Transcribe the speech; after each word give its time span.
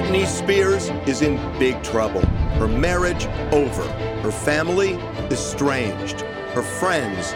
Britney 0.00 0.26
Spears 0.26 0.88
is 1.06 1.20
in 1.20 1.36
big 1.58 1.82
trouble. 1.82 2.22
Her 2.56 2.66
marriage 2.66 3.26
over. 3.52 3.82
Her 4.22 4.30
family 4.30 4.94
estranged. 5.30 6.22
Her 6.54 6.62
friends 6.62 7.34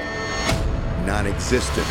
non 1.04 1.26
existent. 1.26 1.86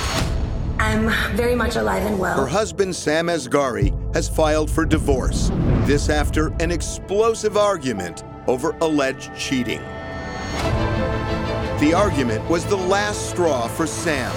I'm 0.79 1.11
very 1.37 1.55
much 1.55 1.75
alive 1.75 2.03
and 2.07 2.17
well. 2.17 2.35
Her 2.35 2.47
husband, 2.47 2.95
Sam 2.95 3.27
Asghari, 3.27 3.93
has 4.15 4.27
filed 4.27 4.67
for 4.67 4.83
divorce. 4.83 5.51
This 5.85 6.09
after 6.09 6.47
an 6.59 6.71
explosive 6.71 7.55
argument 7.55 8.23
over 8.47 8.75
alleged 8.81 9.29
cheating. 9.37 9.81
The 11.79 11.93
argument 11.95 12.49
was 12.49 12.65
the 12.65 12.77
last 12.77 13.29
straw 13.29 13.67
for 13.67 13.85
Sam, 13.85 14.31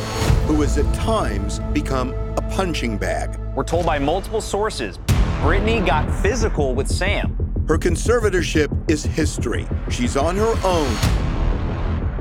who 0.48 0.60
has 0.60 0.76
at 0.76 0.94
times 0.94 1.60
become 1.72 2.12
a 2.12 2.42
punching 2.50 2.98
bag. 2.98 3.40
We're 3.54 3.64
told 3.64 3.86
by 3.86 3.98
multiple 3.98 4.42
sources 4.42 4.98
Britney 5.46 5.86
got 5.86 6.12
physical 6.22 6.74
with 6.74 6.88
Sam. 6.88 7.36
Her 7.68 7.78
conservatorship 7.78 8.90
is 8.90 9.04
history. 9.04 9.64
She's 9.88 10.16
on 10.16 10.34
her 10.34 10.52
own, 10.64 10.92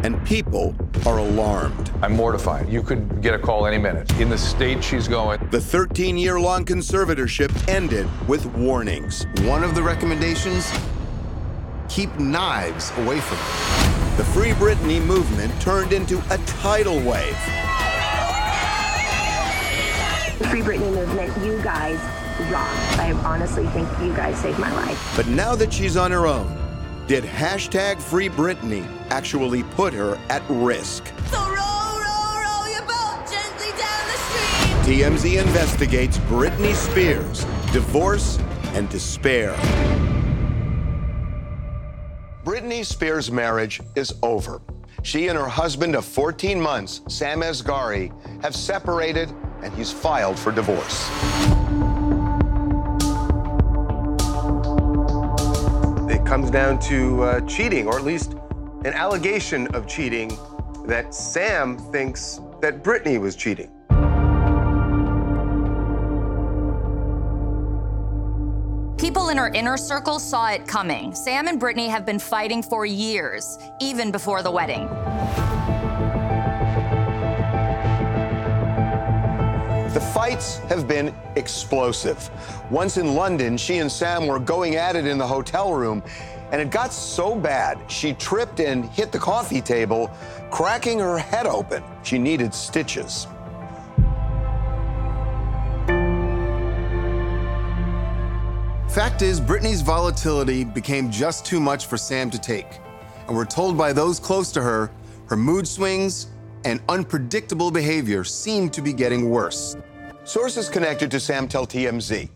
and 0.05 0.23
people 0.27 0.75
are 1.07 1.17
alarmed. 1.17 1.89
I'm 2.03 2.15
mortified. 2.15 2.69
You 2.69 2.83
could 2.83 3.23
get 3.23 3.33
a 3.33 3.39
call 3.39 3.65
any 3.65 3.79
minute. 3.79 4.11
In 4.19 4.29
the 4.29 4.37
state 4.37 4.83
she's 4.83 5.07
going. 5.07 5.39
The 5.49 5.59
13 5.59 6.19
year 6.19 6.39
long 6.39 6.65
conservatorship 6.65 7.67
ended 7.67 8.07
with 8.27 8.45
warnings. 8.45 9.25
One 9.41 9.63
of 9.63 9.73
the 9.73 9.81
recommendations 9.81 10.71
keep 11.89 12.15
knives 12.19 12.91
away 12.97 13.21
from 13.21 13.37
her. 13.37 14.17
The 14.17 14.25
Free 14.25 14.51
Britney 14.51 15.03
movement 15.03 15.59
turned 15.59 15.93
into 15.93 16.21
a 16.29 16.37
tidal 16.45 16.99
wave. 16.99 17.64
The 20.37 20.47
Free 20.49 20.59
Britney 20.61 20.93
movement, 20.93 21.45
you 21.45 21.61
guys 21.63 21.97
rock. 22.51 22.67
I 22.99 23.13
honestly 23.23 23.65
think 23.67 23.87
you 24.01 24.13
guys 24.13 24.37
saved 24.37 24.59
my 24.59 24.69
life. 24.73 25.13
But 25.15 25.27
now 25.27 25.55
that 25.55 25.71
she's 25.71 25.95
on 25.95 26.11
her 26.11 26.27
own, 26.27 26.57
did 27.07 27.23
hashtag 27.23 28.01
Free 28.01 28.27
Britney 28.27 28.85
actually 29.09 29.63
put 29.63 29.93
her 29.93 30.19
at 30.29 30.43
risk? 30.49 31.07
So 31.27 31.37
roll, 31.39 31.47
roll, 31.47 32.35
roll 32.43 32.69
your 32.69 32.81
boat 32.81 33.25
gently 33.31 33.69
down 33.77 34.07
the 34.07 34.17
stream. 34.17 34.99
TMZ 34.99 35.41
investigates 35.41 36.17
Britney 36.17 36.75
Spears, 36.75 37.45
divorce, 37.71 38.37
and 38.73 38.89
despair. 38.89 39.55
Britney 42.43 42.85
Spears' 42.85 43.31
marriage 43.31 43.79
is 43.95 44.13
over. 44.21 44.61
She 45.01 45.29
and 45.29 45.37
her 45.37 45.47
husband 45.47 45.95
of 45.95 46.03
14 46.03 46.59
months, 46.59 47.01
Sam 47.07 47.41
Asghari, 47.41 48.11
have 48.41 48.53
separated 48.55 49.33
and 49.65 49.73
he's 49.73 49.91
filed 49.91 50.37
for 50.37 50.51
divorce. 50.51 51.09
It 56.07 56.23
comes 56.23 56.51
down 56.51 56.79
to 56.81 57.23
uh, 57.23 57.41
cheating, 57.41 57.87
or 57.87 57.97
at 57.97 58.03
least 58.03 58.35
an 58.85 58.93
allegation 58.93 59.67
of 59.75 59.87
cheating 59.87 60.37
that 60.85 61.15
Sam 61.15 61.77
thinks 61.91 62.39
that 62.61 62.83
Britney 62.83 63.19
was 63.19 63.35
cheating. 63.35 63.71
People 68.99 69.29
in 69.29 69.37
her 69.37 69.47
inner 69.55 69.77
circle 69.77 70.19
saw 70.19 70.51
it 70.51 70.67
coming. 70.67 71.15
Sam 71.15 71.47
and 71.47 71.59
Britney 71.59 71.89
have 71.89 72.05
been 72.05 72.19
fighting 72.19 72.61
for 72.61 72.85
years, 72.85 73.57
even 73.81 74.11
before 74.11 74.43
the 74.43 74.51
wedding. 74.51 74.87
The 79.95 80.01
fights 80.01 80.57
have 80.67 80.89
been 80.89 81.15
explosive. 81.37 82.29
Once 82.69 82.97
in 82.97 83.15
London, 83.15 83.55
she 83.55 83.77
and 83.77 83.89
Sam 83.89 84.27
were 84.27 84.39
going 84.39 84.75
at 84.75 84.97
it 84.97 85.07
in 85.07 85.17
the 85.17 85.25
hotel 85.25 85.73
room, 85.73 86.03
and 86.51 86.61
it 86.61 86.69
got 86.69 86.91
so 86.91 87.33
bad 87.33 87.79
she 87.89 88.11
tripped 88.11 88.59
and 88.59 88.83
hit 88.89 89.13
the 89.13 89.17
coffee 89.17 89.61
table, 89.61 90.11
cracking 90.51 90.99
her 90.99 91.17
head 91.17 91.45
open. 91.45 91.81
She 92.03 92.17
needed 92.17 92.53
stitches. 92.53 93.27
Fact 98.89 99.21
is, 99.21 99.39
Britney's 99.39 99.81
volatility 99.81 100.65
became 100.65 101.09
just 101.09 101.45
too 101.45 101.61
much 101.61 101.85
for 101.85 101.95
Sam 101.95 102.29
to 102.31 102.37
take. 102.37 102.79
And 103.29 103.37
we're 103.37 103.45
told 103.45 103.77
by 103.77 103.93
those 103.93 104.19
close 104.19 104.51
to 104.51 104.61
her, 104.61 104.91
her 105.27 105.37
mood 105.37 105.65
swings 105.65 106.27
and 106.65 106.81
unpredictable 106.89 107.71
behavior 107.71 108.23
seemed 108.23 108.73
to 108.73 108.81
be 108.81 108.91
getting 108.91 109.29
worse. 109.29 109.77
Sources 110.25 110.67
connected 110.67 111.11
to 111.11 111.19
Sam 111.19 111.47
tell 111.47 111.65
TMZ 111.65 112.29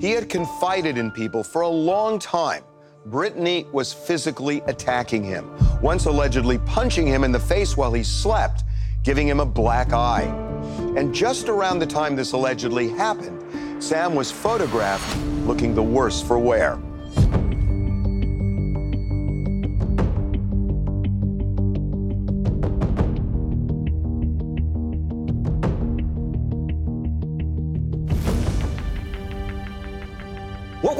he 0.00 0.10
had 0.12 0.28
confided 0.28 0.98
in 0.98 1.10
people 1.10 1.42
for 1.42 1.62
a 1.62 1.68
long 1.68 2.18
time. 2.18 2.62
Britney 3.08 3.70
was 3.72 3.92
physically 3.92 4.62
attacking 4.66 5.24
him, 5.24 5.50
once 5.82 6.06
allegedly 6.06 6.58
punching 6.58 7.06
him 7.06 7.24
in 7.24 7.32
the 7.32 7.40
face 7.40 7.76
while 7.76 7.92
he 7.92 8.02
slept, 8.02 8.64
giving 9.02 9.28
him 9.28 9.40
a 9.40 9.46
black 9.46 9.92
eye. 9.92 10.24
And 10.96 11.14
just 11.14 11.48
around 11.48 11.80
the 11.80 11.86
time 11.86 12.16
this 12.16 12.32
allegedly 12.32 12.88
happened, 12.88 13.82
Sam 13.82 14.14
was 14.14 14.30
photographed 14.30 15.16
looking 15.44 15.74
the 15.74 15.82
worse 15.82 16.22
for 16.22 16.38
wear. 16.38 16.78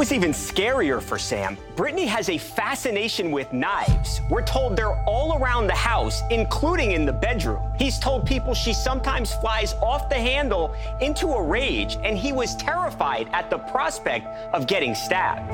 Was 0.04 0.12
even 0.12 0.32
scarier 0.32 1.00
for 1.00 1.16
Sam, 1.16 1.56
Britney 1.76 2.06
has 2.06 2.28
a 2.28 2.36
fascination 2.36 3.30
with 3.30 3.50
knives. 3.54 4.20
We're 4.28 4.44
told 4.44 4.76
they're 4.76 5.02
all 5.06 5.42
around 5.42 5.66
the 5.66 5.74
house, 5.74 6.20
including 6.30 6.92
in 6.92 7.06
the 7.06 7.12
bedroom. 7.14 7.72
He's 7.78 7.98
told 7.98 8.26
people 8.26 8.52
she 8.52 8.74
sometimes 8.74 9.32
flies 9.32 9.72
off 9.80 10.10
the 10.10 10.16
handle 10.16 10.74
into 11.00 11.28
a 11.28 11.42
rage, 11.42 11.96
and 12.02 12.18
he 12.18 12.34
was 12.34 12.54
terrified 12.56 13.30
at 13.32 13.48
the 13.48 13.56
prospect 13.56 14.26
of 14.52 14.66
getting 14.66 14.94
stabbed. 14.94 15.48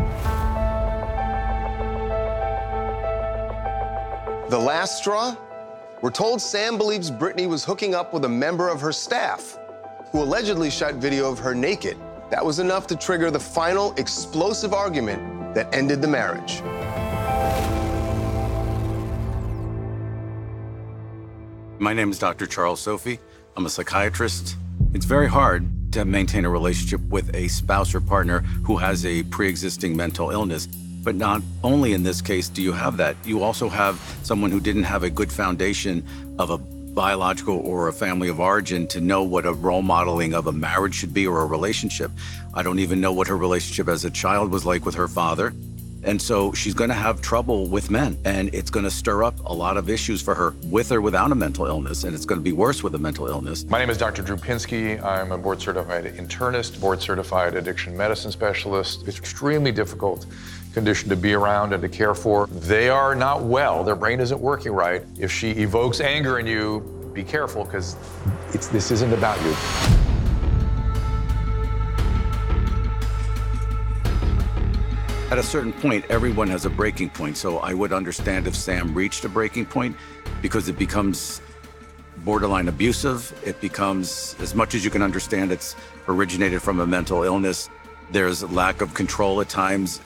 The 4.50 4.58
last 4.58 4.98
straw? 4.98 5.36
We're 6.02 6.10
told 6.10 6.42
Sam 6.42 6.76
believes 6.76 7.08
Britney 7.08 7.48
was 7.48 7.64
hooking 7.64 7.94
up 7.94 8.12
with 8.12 8.24
a 8.24 8.28
member 8.28 8.68
of 8.68 8.80
her 8.80 8.90
staff 8.90 9.56
who 10.10 10.20
allegedly 10.20 10.70
shot 10.70 10.94
video 10.94 11.30
of 11.30 11.38
her 11.38 11.54
naked. 11.54 11.96
That 12.30 12.46
was 12.46 12.60
enough 12.60 12.86
to 12.86 12.96
trigger 12.96 13.28
the 13.32 13.40
final 13.40 13.92
explosive 13.94 14.72
argument 14.72 15.52
that 15.52 15.74
ended 15.74 16.00
the 16.00 16.06
marriage. 16.06 16.62
My 21.80 21.92
name 21.92 22.12
is 22.12 22.20
Dr. 22.20 22.46
Charles 22.46 22.78
Sophy. 22.78 23.18
I'm 23.56 23.66
a 23.66 23.68
psychiatrist. 23.68 24.54
It's 24.94 25.06
very 25.06 25.28
hard 25.28 25.68
to 25.92 26.04
maintain 26.04 26.44
a 26.44 26.50
relationship 26.50 27.00
with 27.08 27.34
a 27.34 27.48
spouse 27.48 27.96
or 27.96 28.00
partner 28.00 28.40
who 28.64 28.76
has 28.76 29.04
a 29.04 29.24
pre 29.24 29.48
existing 29.48 29.96
mental 29.96 30.30
illness. 30.30 30.66
But 30.66 31.16
not 31.16 31.42
only 31.64 31.94
in 31.94 32.04
this 32.04 32.22
case 32.22 32.48
do 32.48 32.62
you 32.62 32.72
have 32.72 32.96
that, 32.98 33.16
you 33.24 33.42
also 33.42 33.68
have 33.68 33.98
someone 34.22 34.52
who 34.52 34.60
didn't 34.60 34.84
have 34.84 35.02
a 35.02 35.10
good 35.10 35.32
foundation 35.32 36.06
of 36.38 36.50
a 36.50 36.58
biological 37.00 37.56
or 37.60 37.88
a 37.88 37.94
family 37.94 38.28
of 38.28 38.38
origin 38.38 38.86
to 38.86 39.00
know 39.00 39.22
what 39.22 39.46
a 39.46 39.54
role 39.54 39.80
modeling 39.80 40.34
of 40.34 40.46
a 40.46 40.52
marriage 40.52 40.94
should 40.94 41.14
be 41.14 41.26
or 41.26 41.40
a 41.40 41.46
relationship. 41.46 42.10
I 42.52 42.62
don't 42.62 42.78
even 42.78 43.00
know 43.00 43.10
what 43.10 43.26
her 43.28 43.38
relationship 43.38 43.88
as 43.88 44.04
a 44.04 44.10
child 44.10 44.52
was 44.52 44.66
like 44.66 44.84
with 44.84 44.96
her 44.96 45.08
father. 45.08 45.54
And 46.02 46.20
so 46.20 46.52
she's 46.52 46.74
going 46.74 46.88
to 46.88 46.94
have 46.94 47.20
trouble 47.20 47.68
with 47.68 47.90
men, 47.90 48.18
and 48.24 48.52
it's 48.54 48.70
going 48.70 48.84
to 48.84 48.90
stir 48.90 49.22
up 49.22 49.38
a 49.44 49.52
lot 49.52 49.76
of 49.76 49.90
issues 49.90 50.22
for 50.22 50.34
her 50.34 50.54
with 50.64 50.92
or 50.92 51.00
without 51.00 51.30
a 51.30 51.34
mental 51.34 51.66
illness, 51.66 52.04
and 52.04 52.14
it's 52.14 52.24
going 52.24 52.40
to 52.40 52.44
be 52.44 52.52
worse 52.52 52.82
with 52.82 52.94
a 52.94 52.98
mental 52.98 53.26
illness. 53.26 53.64
My 53.64 53.78
name 53.78 53.90
is 53.90 53.98
Dr. 53.98 54.22
Drew 54.22 54.36
Pinsky. 54.36 55.02
I'm 55.02 55.32
a 55.32 55.38
board 55.38 55.60
certified 55.60 56.04
internist, 56.04 56.80
board 56.80 57.02
certified 57.02 57.54
addiction 57.54 57.96
medicine 57.96 58.32
specialist. 58.32 59.06
It's 59.06 59.18
extremely 59.18 59.72
difficult 59.72 60.26
condition 60.72 61.08
to 61.10 61.16
be 61.16 61.34
around 61.34 61.72
and 61.72 61.82
to 61.82 61.88
care 61.88 62.14
for. 62.14 62.46
They 62.46 62.88
are 62.88 63.14
not 63.14 63.42
well. 63.42 63.84
Their 63.84 63.96
brain 63.96 64.20
isn't 64.20 64.40
working 64.40 64.72
right. 64.72 65.02
If 65.18 65.30
she 65.30 65.50
evokes 65.50 66.00
anger 66.00 66.38
in 66.38 66.46
you, 66.46 67.10
be 67.12 67.24
careful 67.24 67.64
because 67.64 67.96
this 68.52 68.90
isn't 68.90 69.12
about 69.12 69.40
you. 69.42 69.99
At 75.30 75.38
a 75.38 75.42
certain 75.44 75.72
point, 75.72 76.04
everyone 76.08 76.48
has 76.48 76.64
a 76.64 76.70
breaking 76.70 77.10
point. 77.10 77.36
So 77.36 77.58
I 77.58 77.72
would 77.72 77.92
understand 77.92 78.48
if 78.48 78.56
Sam 78.56 78.92
reached 78.92 79.24
a 79.24 79.28
breaking 79.28 79.66
point 79.66 79.96
because 80.42 80.68
it 80.68 80.76
becomes 80.76 81.40
borderline 82.24 82.66
abusive. 82.66 83.32
It 83.46 83.60
becomes, 83.60 84.34
as 84.40 84.56
much 84.56 84.74
as 84.74 84.84
you 84.84 84.90
can 84.90 85.02
understand, 85.02 85.52
it's 85.52 85.76
originated 86.08 86.62
from 86.62 86.80
a 86.80 86.86
mental 86.86 87.22
illness. 87.22 87.70
There's 88.10 88.42
lack 88.50 88.80
of 88.80 88.92
control 88.92 89.40
at 89.40 89.48
times. 89.48 90.00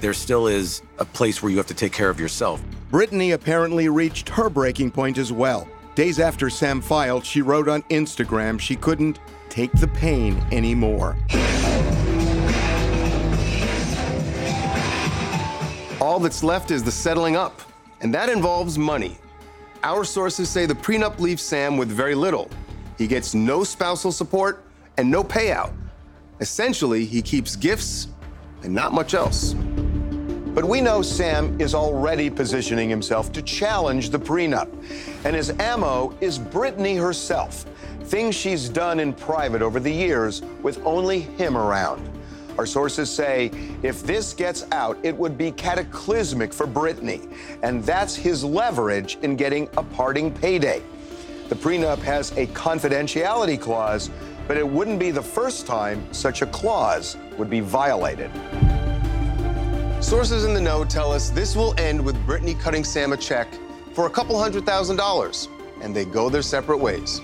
There 0.00 0.12
still 0.12 0.48
is 0.48 0.82
a 0.98 1.04
place 1.04 1.42
where 1.42 1.50
you 1.50 1.58
have 1.58 1.68
to 1.68 1.74
take 1.74 1.92
care 1.92 2.10
of 2.10 2.18
yourself. 2.18 2.60
Britney 2.90 3.34
apparently 3.34 3.88
reached 3.88 4.28
her 4.30 4.50
breaking 4.50 4.90
point 4.90 5.16
as 5.16 5.32
well. 5.32 5.68
Days 5.94 6.18
after 6.18 6.50
Sam 6.50 6.80
filed, 6.80 7.24
she 7.24 7.40
wrote 7.40 7.68
on 7.68 7.82
Instagram 7.84 8.58
she 8.58 8.74
couldn't 8.74 9.20
take 9.48 9.70
the 9.74 9.88
pain 9.88 10.44
anymore. 10.50 11.16
All 15.98 16.20
that's 16.20 16.42
left 16.42 16.70
is 16.70 16.84
the 16.84 16.92
settling 16.92 17.36
up, 17.36 17.62
and 18.02 18.12
that 18.12 18.28
involves 18.28 18.76
money. 18.76 19.16
Our 19.82 20.04
sources 20.04 20.50
say 20.50 20.66
the 20.66 20.74
prenup 20.74 21.20
leaves 21.20 21.42
Sam 21.42 21.78
with 21.78 21.88
very 21.88 22.14
little. 22.14 22.50
He 22.98 23.06
gets 23.06 23.34
no 23.34 23.64
spousal 23.64 24.12
support 24.12 24.62
and 24.98 25.10
no 25.10 25.24
payout. 25.24 25.72
Essentially, 26.40 27.06
he 27.06 27.22
keeps 27.22 27.56
gifts 27.56 28.08
and 28.62 28.74
not 28.74 28.92
much 28.92 29.14
else. 29.14 29.54
But 29.54 30.66
we 30.66 30.82
know 30.82 31.00
Sam 31.00 31.58
is 31.58 31.74
already 31.74 32.28
positioning 32.28 32.90
himself 32.90 33.32
to 33.32 33.40
challenge 33.40 34.10
the 34.10 34.18
prenup. 34.18 34.70
And 35.24 35.34
his 35.34 35.50
ammo 35.58 36.14
is 36.20 36.38
Britney 36.38 37.00
herself, 37.00 37.64
things 38.04 38.34
she's 38.34 38.68
done 38.68 39.00
in 39.00 39.14
private 39.14 39.62
over 39.62 39.80
the 39.80 39.92
years 39.92 40.42
with 40.62 40.78
only 40.84 41.20
him 41.20 41.56
around. 41.56 42.15
Our 42.58 42.66
sources 42.66 43.10
say 43.10 43.50
if 43.82 44.02
this 44.02 44.32
gets 44.32 44.66
out, 44.72 44.98
it 45.02 45.16
would 45.16 45.36
be 45.36 45.52
cataclysmic 45.52 46.52
for 46.52 46.66
Britney. 46.66 47.30
And 47.62 47.84
that's 47.84 48.16
his 48.16 48.42
leverage 48.42 49.18
in 49.22 49.36
getting 49.36 49.68
a 49.76 49.82
parting 49.82 50.32
payday. 50.32 50.82
The 51.48 51.54
prenup 51.54 51.98
has 51.98 52.32
a 52.32 52.46
confidentiality 52.48 53.60
clause, 53.60 54.10
but 54.48 54.56
it 54.56 54.66
wouldn't 54.66 54.98
be 54.98 55.10
the 55.10 55.22
first 55.22 55.66
time 55.66 56.12
such 56.12 56.42
a 56.42 56.46
clause 56.46 57.16
would 57.38 57.50
be 57.50 57.60
violated. 57.60 58.30
Sources 60.00 60.44
in 60.44 60.54
the 60.54 60.60
know 60.60 60.84
tell 60.84 61.12
us 61.12 61.30
this 61.30 61.56
will 61.56 61.74
end 61.78 62.04
with 62.04 62.16
Britney 62.26 62.58
cutting 62.60 62.84
Sam 62.84 63.12
a 63.12 63.16
check 63.16 63.48
for 63.92 64.06
a 64.06 64.10
couple 64.10 64.38
hundred 64.38 64.66
thousand 64.66 64.96
dollars, 64.96 65.48
and 65.82 65.94
they 65.94 66.04
go 66.04 66.28
their 66.28 66.42
separate 66.42 66.78
ways. 66.78 67.20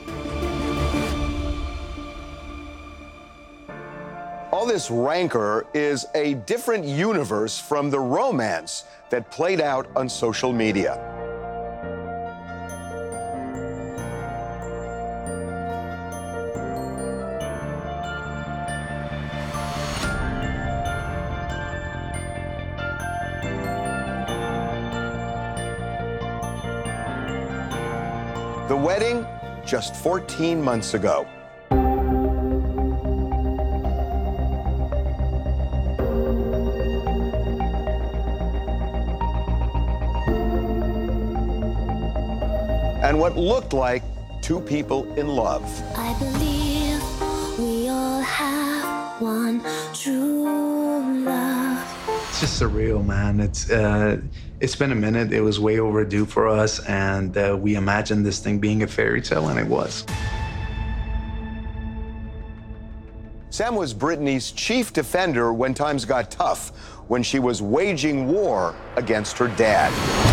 All 4.63 4.69
this 4.69 4.93
rancor 4.93 5.67
is 5.75 6.07
a 6.15 6.35
different 6.35 6.85
universe 6.85 7.59
from 7.59 7.91
the 7.91 7.99
romance 7.99 8.85
that 9.11 9.29
played 9.29 9.61
out 9.61 9.89
on 9.97 10.09
social 10.09 10.53
media. 10.53 11.01
The 28.69 28.77
wedding 28.77 29.27
just 29.67 29.97
14 29.97 30.63
months 30.63 30.95
ago. 30.95 31.27
And 43.13 43.21
what 43.21 43.37
looked 43.37 43.75
like 43.75 44.03
two 44.41 44.59
people 44.59 45.05
in 45.17 45.29
love. 45.29 45.63
I 45.95 46.19
believe 46.19 47.59
we 47.59 47.91
all 47.91 48.23
have 48.23 49.21
one 49.21 49.63
true 49.93 51.23
love. 51.23 52.09
It's 52.31 52.41
just 52.41 52.63
surreal, 52.63 53.05
man. 53.05 53.39
It's 53.41 53.71
uh, 53.71 54.19
it's 54.61 54.75
been 54.75 54.93
a 54.93 54.95
minute. 54.95 55.31
It 55.31 55.43
was 55.43 55.61
way 55.61 55.79
overdue 55.79 56.25
for 56.25 56.49
us, 56.49 56.83
and 56.87 57.37
uh, 57.37 57.55
we 57.61 57.75
imagined 57.75 58.25
this 58.25 58.39
thing 58.39 58.59
being 58.59 58.83
a 58.83 58.87
fairy 58.87 59.21
tale, 59.21 59.51
and 59.51 59.59
it 59.59 59.67
was. 59.67 60.07
Sam 63.51 63.75
was 63.75 63.93
Britney's 63.93 64.53
chief 64.53 64.95
defender 64.95 65.53
when 65.53 65.75
times 65.75 66.07
got 66.07 66.31
tough, 66.31 66.71
when 67.09 67.23
she 67.23 67.41
was 67.41 67.61
waging 67.61 68.29
war 68.29 68.75
against 68.97 69.37
her 69.37 69.49
dad. 69.49 70.32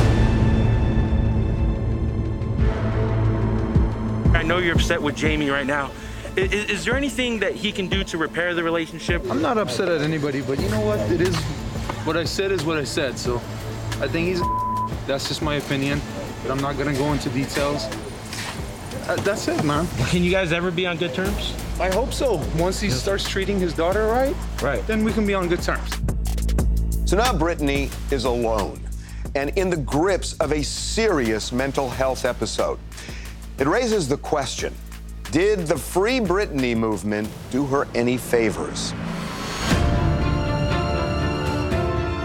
Know 4.49 4.57
you're 4.57 4.73
upset 4.73 4.99
with 4.99 5.15
Jamie 5.15 5.51
right 5.51 5.67
now. 5.67 5.91
Is, 6.35 6.51
is, 6.51 6.83
there 6.83 6.97
anything 6.97 7.37
that 7.37 7.53
he 7.53 7.71
can 7.71 7.87
do 7.87 8.03
to 8.05 8.17
repair 8.17 8.55
the 8.55 8.63
relationship? 8.63 9.23
I'm 9.29 9.43
not 9.43 9.59
upset 9.59 9.89
at 9.89 10.01
anybody, 10.01 10.41
but 10.41 10.59
you 10.59 10.67
know 10.69 10.81
what? 10.81 10.99
It 11.11 11.21
is 11.21 11.35
what 12.03 12.17
I 12.17 12.23
said 12.23 12.51
is 12.51 12.65
what 12.65 12.75
I 12.75 12.83
said. 12.83 13.19
So 13.19 13.35
I 14.01 14.07
think 14.07 14.27
he's. 14.27 14.41
That's 15.05 15.27
just 15.27 15.43
my 15.43 15.57
opinion, 15.57 16.01
but 16.41 16.49
I'm 16.49 16.59
not 16.61 16.79
gonna 16.79 16.95
go 16.95 17.13
into 17.13 17.29
details. 17.29 17.85
Uh, 19.07 19.15
that's 19.23 19.47
it, 19.47 19.63
man. 19.63 19.87
Can 20.07 20.23
you 20.23 20.31
guys 20.31 20.51
ever 20.51 20.71
be 20.71 20.87
on 20.87 20.97
good 20.97 21.13
terms? 21.13 21.53
I 21.79 21.91
hope 21.93 22.11
so. 22.11 22.41
Once 22.57 22.79
he 22.79 22.89
starts 22.89 23.27
treating 23.27 23.59
his 23.59 23.73
daughter 23.73 24.07
right, 24.07 24.35
right, 24.63 24.85
then 24.87 25.03
we 25.03 25.13
can 25.13 25.27
be 25.27 25.35
on 25.35 25.47
good 25.47 25.61
terms. 25.61 25.89
So 27.05 27.17
now 27.17 27.33
Britney 27.33 27.91
is 28.11 28.25
alone 28.25 28.79
and 29.35 29.49
in 29.57 29.69
the 29.69 29.77
grips 29.77 30.33
of 30.33 30.51
a 30.51 30.63
serious 30.63 31.51
mental 31.51 31.89
health 31.89 32.25
episode. 32.25 32.79
It 33.59 33.67
raises 33.67 34.07
the 34.07 34.15
question 34.15 34.73
Did 35.31 35.67
the 35.67 35.77
Free 35.77 36.19
Britney 36.21 36.77
movement 36.77 37.27
do 37.51 37.65
her 37.65 37.89
any 37.93 38.15
favors? 38.15 38.93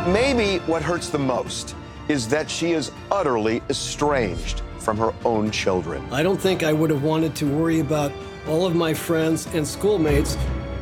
Maybe 0.06 0.58
what 0.66 0.80
hurts 0.80 1.08
the 1.08 1.18
most 1.18 1.74
is 2.06 2.28
that 2.28 2.48
she 2.48 2.70
is 2.70 2.92
utterly 3.10 3.62
estranged 3.68 4.62
from 4.78 4.96
her 4.96 5.12
own 5.24 5.50
children. 5.50 6.06
I 6.12 6.22
don't 6.22 6.40
think 6.40 6.62
I 6.62 6.72
would 6.72 6.90
have 6.90 7.02
wanted 7.02 7.34
to 7.36 7.46
worry 7.46 7.80
about 7.80 8.12
all 8.46 8.64
of 8.64 8.76
my 8.76 8.94
friends 8.94 9.52
and 9.54 9.66
schoolmates 9.66 10.36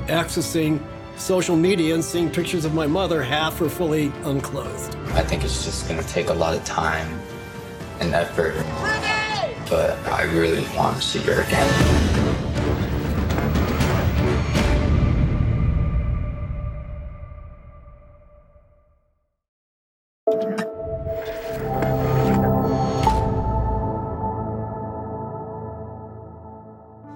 accessing 0.09 0.83
social 1.17 1.57
media 1.57 1.95
and 1.95 2.05
seeing 2.05 2.29
pictures 2.29 2.67
of 2.67 2.75
my 2.75 2.87
mother 2.87 3.23
half 3.23 3.59
or 3.59 3.71
fully 3.71 4.13
unclothed. 4.25 4.97
I 5.15 5.23
think 5.23 5.45
it's 5.45 5.65
just 5.65 5.89
going 5.89 5.99
to 5.99 6.09
take 6.09 6.29
a 6.29 6.35
lot 6.35 6.55
of 6.55 6.63
time 6.65 7.19
and 8.01 8.13
effort 8.13 8.55
but 9.73 9.97
I 10.07 10.25
really 10.25 10.67
want 10.77 10.99
to 10.99 11.03
see 11.03 11.21
her 11.21 11.41
again. 11.41 11.67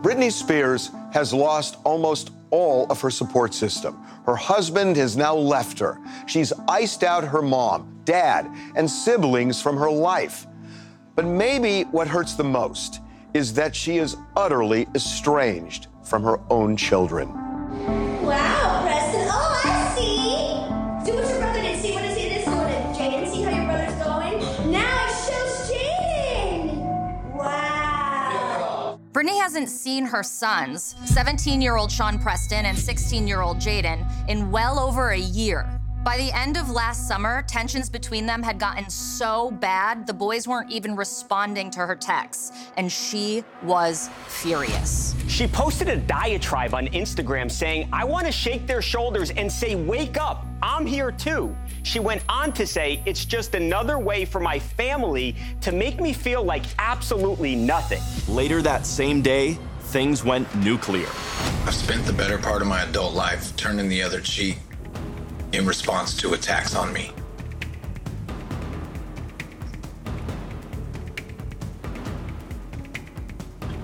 Britney 0.00 0.32
Spears 0.32 0.91
has 1.12 1.35
lost 1.35 1.76
almost 1.85 2.31
all 2.49 2.87
of 2.88 3.03
her 3.03 3.11
support 3.11 3.53
system. 3.53 4.03
Her 4.25 4.35
husband 4.35 4.97
has 4.97 5.14
now 5.14 5.37
left 5.37 5.79
her. 5.79 5.99
She's 6.25 6.55
iced 6.69 7.05
out 7.05 7.22
her 7.22 7.43
mom, 7.43 8.01
dad, 8.05 8.51
and 8.77 8.91
siblings 8.91 9.60
from 9.60 9.77
her 9.77 9.91
life. 9.91 10.46
But 11.17 11.25
maybe 11.25 11.85
what 11.85 12.06
hurts 12.06 12.35
the 12.35 12.44
most 12.44 13.01
is 13.32 13.55
that 13.55 13.75
she 13.75 13.96
is 13.96 14.19
utterly 14.37 14.87
estranged 14.94 15.87
from 16.03 16.23
her 16.23 16.39
own 16.51 16.77
children. 16.77 17.32
Wow, 18.23 18.82
Preston. 18.82 19.27
Oh, 19.31 19.61
I 19.65 19.94
see. 19.96 21.11
Do 21.11 21.17
what 21.17 21.29
your 21.29 21.39
brother 21.39 21.63
did. 21.63 21.81
See 21.81 21.93
what 21.93 22.05
his 22.05 22.19
kid 22.19 22.37
is 22.39 22.44
going 22.44 22.70
Jaden. 22.94 23.32
See 23.32 23.43
how 23.43 23.51
your 23.51 23.65
brother's 23.65 24.05
going. 24.05 24.70
Now 24.70 25.06
it 25.06 25.15
shows 25.27 25.70
Jaden. 25.70 27.35
Wow. 27.35 29.01
Britney 29.13 29.41
hasn't 29.41 29.70
seen 29.70 30.05
her 30.05 30.23
sons, 30.23 30.96
17 31.06 31.63
year 31.63 31.77
old 31.77 31.91
Sean 31.91 32.19
Preston 32.19 32.67
and 32.67 32.79
16 32.79 33.27
year 33.27 33.41
old 33.41 33.56
Jaden, 33.56 34.06
in 34.29 34.51
well 34.51 34.79
over 34.79 35.11
a 35.11 35.19
year. 35.19 35.76
By 36.06 36.19
the 36.19 36.31
end 36.39 36.56
of 36.56 36.70
last 36.70 37.08
summer, 37.08 37.43
tensions 37.48 37.91
between 37.91 38.27
them 38.27 38.41
had 38.41 38.60
gotten 38.60 38.89
so 38.89 39.51
bad, 39.51 40.06
the 40.06 40.15
boys 40.15 40.46
weren't 40.46 40.70
even 40.70 40.94
responding 40.94 41.69
to 41.70 41.81
her 41.81 41.96
texts, 41.96 42.53
and 42.77 42.93
she 42.93 43.43
was 43.65 44.08
furious. 44.29 45.17
She 45.27 45.48
posted 45.48 45.89
a 45.89 45.96
diatribe 45.96 46.75
on 46.75 46.86
Instagram 46.86 47.51
saying, 47.51 47.89
I 47.93 48.05
want 48.05 48.25
to 48.25 48.31
shake 48.31 48.69
their 48.69 48.81
shoulders 48.81 49.32
and 49.32 49.51
say, 49.51 49.75
Wake 49.75 50.17
up, 50.17 50.46
I'm 50.63 50.86
here 50.86 51.10
too. 51.10 51.56
She 51.82 51.98
went 51.98 52.22
on 52.29 52.53
to 52.53 52.69
say, 52.69 53.03
It's 53.05 53.25
just 53.25 53.56
another 53.56 53.98
way 53.98 54.25
for 54.25 54.39
my 54.39 54.60
family 54.60 55.34
to 55.63 55.72
make 55.72 56.01
me 56.01 56.13
feel 56.13 56.44
like 56.44 56.67
absolutely 56.79 57.56
nothing. 57.56 58.01
Later 58.32 58.63
that 58.63 58.86
same 58.86 59.22
day, 59.22 59.58
things 59.81 60.22
went 60.22 60.55
nuclear. 60.55 61.08
I've 61.67 61.75
spent 61.75 62.05
the 62.06 62.13
better 62.13 62.39
part 62.39 62.63
of 62.63 62.69
my 62.69 62.84
adult 62.84 63.15
life 63.15 63.56
turning 63.56 63.89
the 63.89 64.05
other 64.05 64.20
cheek 64.20 64.58
in 65.53 65.67
response 65.67 66.17
to 66.17 66.34
attacks 66.34 66.74
on 66.74 66.93
me. 66.93 67.12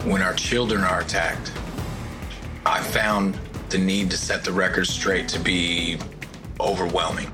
When 0.04 0.20
our 0.20 0.34
children 0.34 0.82
are 0.82 1.00
attacked, 1.00 1.52
I 2.66 2.80
found 2.82 3.38
the 3.68 3.78
need 3.78 4.10
to 4.10 4.16
set 4.16 4.44
the 4.44 4.52
record 4.52 4.86
straight 4.86 5.28
to 5.28 5.38
be 5.38 5.98
overwhelming. 6.60 7.30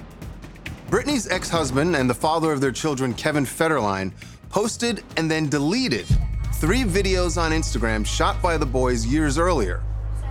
Britney's 0.90 1.28
ex 1.28 1.50
husband 1.50 1.96
and 1.96 2.08
the 2.08 2.14
father 2.14 2.52
of 2.52 2.60
their 2.60 2.72
children, 2.72 3.12
Kevin 3.14 3.44
Federline, 3.44 4.12
posted 4.50 5.02
and 5.16 5.30
then 5.30 5.48
deleted 5.48 6.06
three 6.54 6.82
videos 6.82 7.40
on 7.40 7.52
Instagram 7.52 8.04
shot 8.04 8.40
by 8.42 8.56
the 8.56 8.66
boys 8.66 9.06
years 9.06 9.38
earlier 9.38 9.82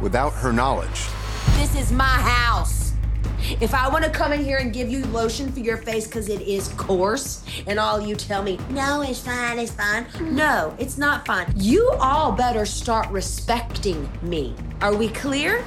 without 0.01 0.33
her 0.33 0.51
knowledge. 0.51 1.07
This 1.55 1.75
is 1.75 1.91
my 1.91 2.03
house. 2.03 2.76
If 3.61 3.73
I 3.73 3.87
want 3.89 4.03
to 4.03 4.09
come 4.09 4.33
in 4.33 4.43
here 4.43 4.57
and 4.57 4.73
give 4.73 4.89
you 4.89 5.05
lotion 5.05 5.51
for 5.51 5.59
your 5.59 5.77
face 5.77 6.05
because 6.05 6.29
it 6.29 6.41
is 6.41 6.67
coarse, 6.69 7.43
and 7.65 7.79
all 7.79 7.99
you 8.01 8.15
tell 8.15 8.43
me, 8.43 8.59
no, 8.69 9.01
it's 9.01 9.19
fine, 9.21 9.57
it's 9.59 9.71
fine. 9.71 10.05
No, 10.21 10.75
it's 10.77 10.97
not 10.97 11.25
fine. 11.25 11.51
You 11.55 11.89
all 11.99 12.31
better 12.31 12.65
start 12.65 13.09
respecting 13.09 14.09
me. 14.21 14.53
Are 14.81 14.93
we 14.95 15.09
clear? 15.09 15.63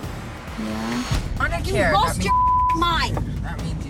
Yeah. 0.58 1.04
I 1.40 1.48
don't 1.48 1.66
You 1.66 1.72
care. 1.72 1.92
lost 1.92 2.22
your 2.22 2.34
mind. 2.76 3.16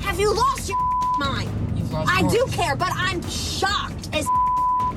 Have 0.02 0.20
you 0.20 0.32
lost 0.34 0.68
your 0.68 0.78
mind? 1.18 1.50
lost 1.90 2.10
I 2.12 2.22
do 2.28 2.46
care, 2.52 2.76
but 2.76 2.90
I'm 2.94 3.20
shocked 3.28 4.08
as 4.12 4.24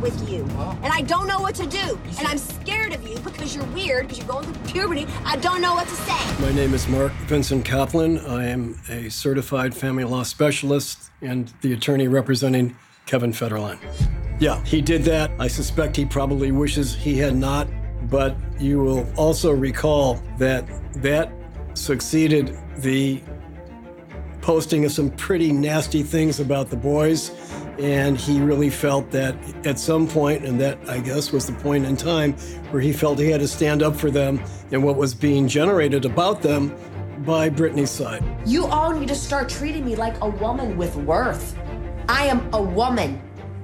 with 0.04 0.30
you. 0.30 0.44
And 0.84 0.92
I 0.92 1.02
don't 1.02 1.28
know 1.28 1.40
what 1.40 1.56
to 1.56 1.66
do. 1.66 1.98
And 2.20 2.28
I'm 2.28 2.38
scared 2.38 2.94
of 2.94 3.08
you 3.08 3.18
because 3.20 3.56
you're 3.56 3.66
weird, 3.68 4.08
because 4.08 4.20
you're 4.20 4.28
going 4.28 4.44
through 4.44 4.72
puberty. 4.72 5.08
I 5.24 5.38
don't 5.38 5.62
know 5.62 5.74
what 5.74 5.88
to 5.88 5.96
say. 5.96 6.42
My 6.42 6.52
name 6.52 6.74
is 6.74 6.90
Mark 6.90 7.14
Vincent 7.26 7.64
Kaplan. 7.64 8.20
I 8.20 8.48
am 8.50 8.78
a 8.90 9.08
certified 9.10 9.74
family 9.74 10.04
law 10.04 10.24
specialist 10.24 11.10
and 11.22 11.52
the 11.62 11.72
attorney 11.72 12.10
representing 12.10 12.76
Kevin 13.06 13.32
Federline. 13.32 13.80
Yeah, 14.40 14.62
he 14.66 14.82
did 14.82 15.04
that. 15.04 15.32
I 15.40 15.48
suspect 15.48 15.96
he 15.96 16.06
probably 16.06 16.52
wishes 16.52 16.94
he 16.94 17.18
had 17.18 17.38
not, 17.38 17.70
but 18.10 18.36
you 18.60 18.80
will 18.80 19.08
also 19.16 19.52
recall 19.52 20.22
that 20.38 20.68
that 21.02 21.32
succeeded 21.76 22.58
the 22.78 23.22
posting 24.44 24.86
of 24.86 24.92
some 24.92 25.10
pretty 25.12 25.52
nasty 25.52 26.04
things 26.04 26.40
about 26.40 26.70
the 26.70 26.76
boys. 26.76 27.32
And 27.80 28.18
he 28.18 28.40
really 28.40 28.70
felt 28.70 29.10
that 29.12 29.36
at 29.66 29.80
some 29.80 30.08
point, 30.08 30.46
and 30.46 30.62
that 30.62 30.78
I 30.88 31.00
guess 31.00 31.32
was 31.32 31.48
the 31.48 31.54
point 31.54 31.86
in 31.86 31.98
time 31.98 32.34
where 32.70 32.82
he 32.82 32.94
felt 32.94 33.18
he 33.18 33.32
had 33.32 33.40
to 33.40 33.48
stand 33.48 33.82
up 33.82 33.96
for 33.96 34.12
them 34.12 34.40
and 34.72 34.84
what 34.84 34.96
was 34.96 35.16
being 35.16 35.48
generated 35.48 36.06
about 36.06 36.44
them 36.44 36.76
by 37.26 37.50
Britney's 37.50 37.90
side. 37.90 38.24
You 38.46 38.66
all 38.66 38.92
need 38.92 39.08
to 39.08 39.16
start 39.16 39.50
treating 39.50 39.86
me 39.86 39.96
like 39.96 40.22
a 40.22 40.30
woman 40.30 40.78
with 40.78 40.96
worth. 40.98 41.58
I 42.08 42.26
am 42.26 42.48
a 42.54 42.62
woman, 42.62 43.20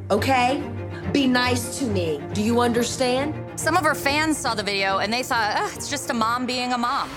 okay? 0.10 0.64
Be 1.12 1.28
nice 1.28 1.78
to 1.80 1.86
me. 1.86 2.22
Do 2.34 2.42
you 2.42 2.62
understand? 2.62 3.36
Some 3.60 3.76
of 3.76 3.84
her 3.84 3.96
fans 3.96 4.38
saw 4.38 4.56
the 4.56 4.64
video 4.64 5.00
and 5.00 5.12
they 5.12 5.24
thought, 5.24 5.56
"Ugh, 5.56 5.72
it's 5.76 5.90
just 5.90 6.10
a 6.10 6.14
mom 6.14 6.46
being 6.46 6.72
a 6.72 6.78
mom. 6.78 7.10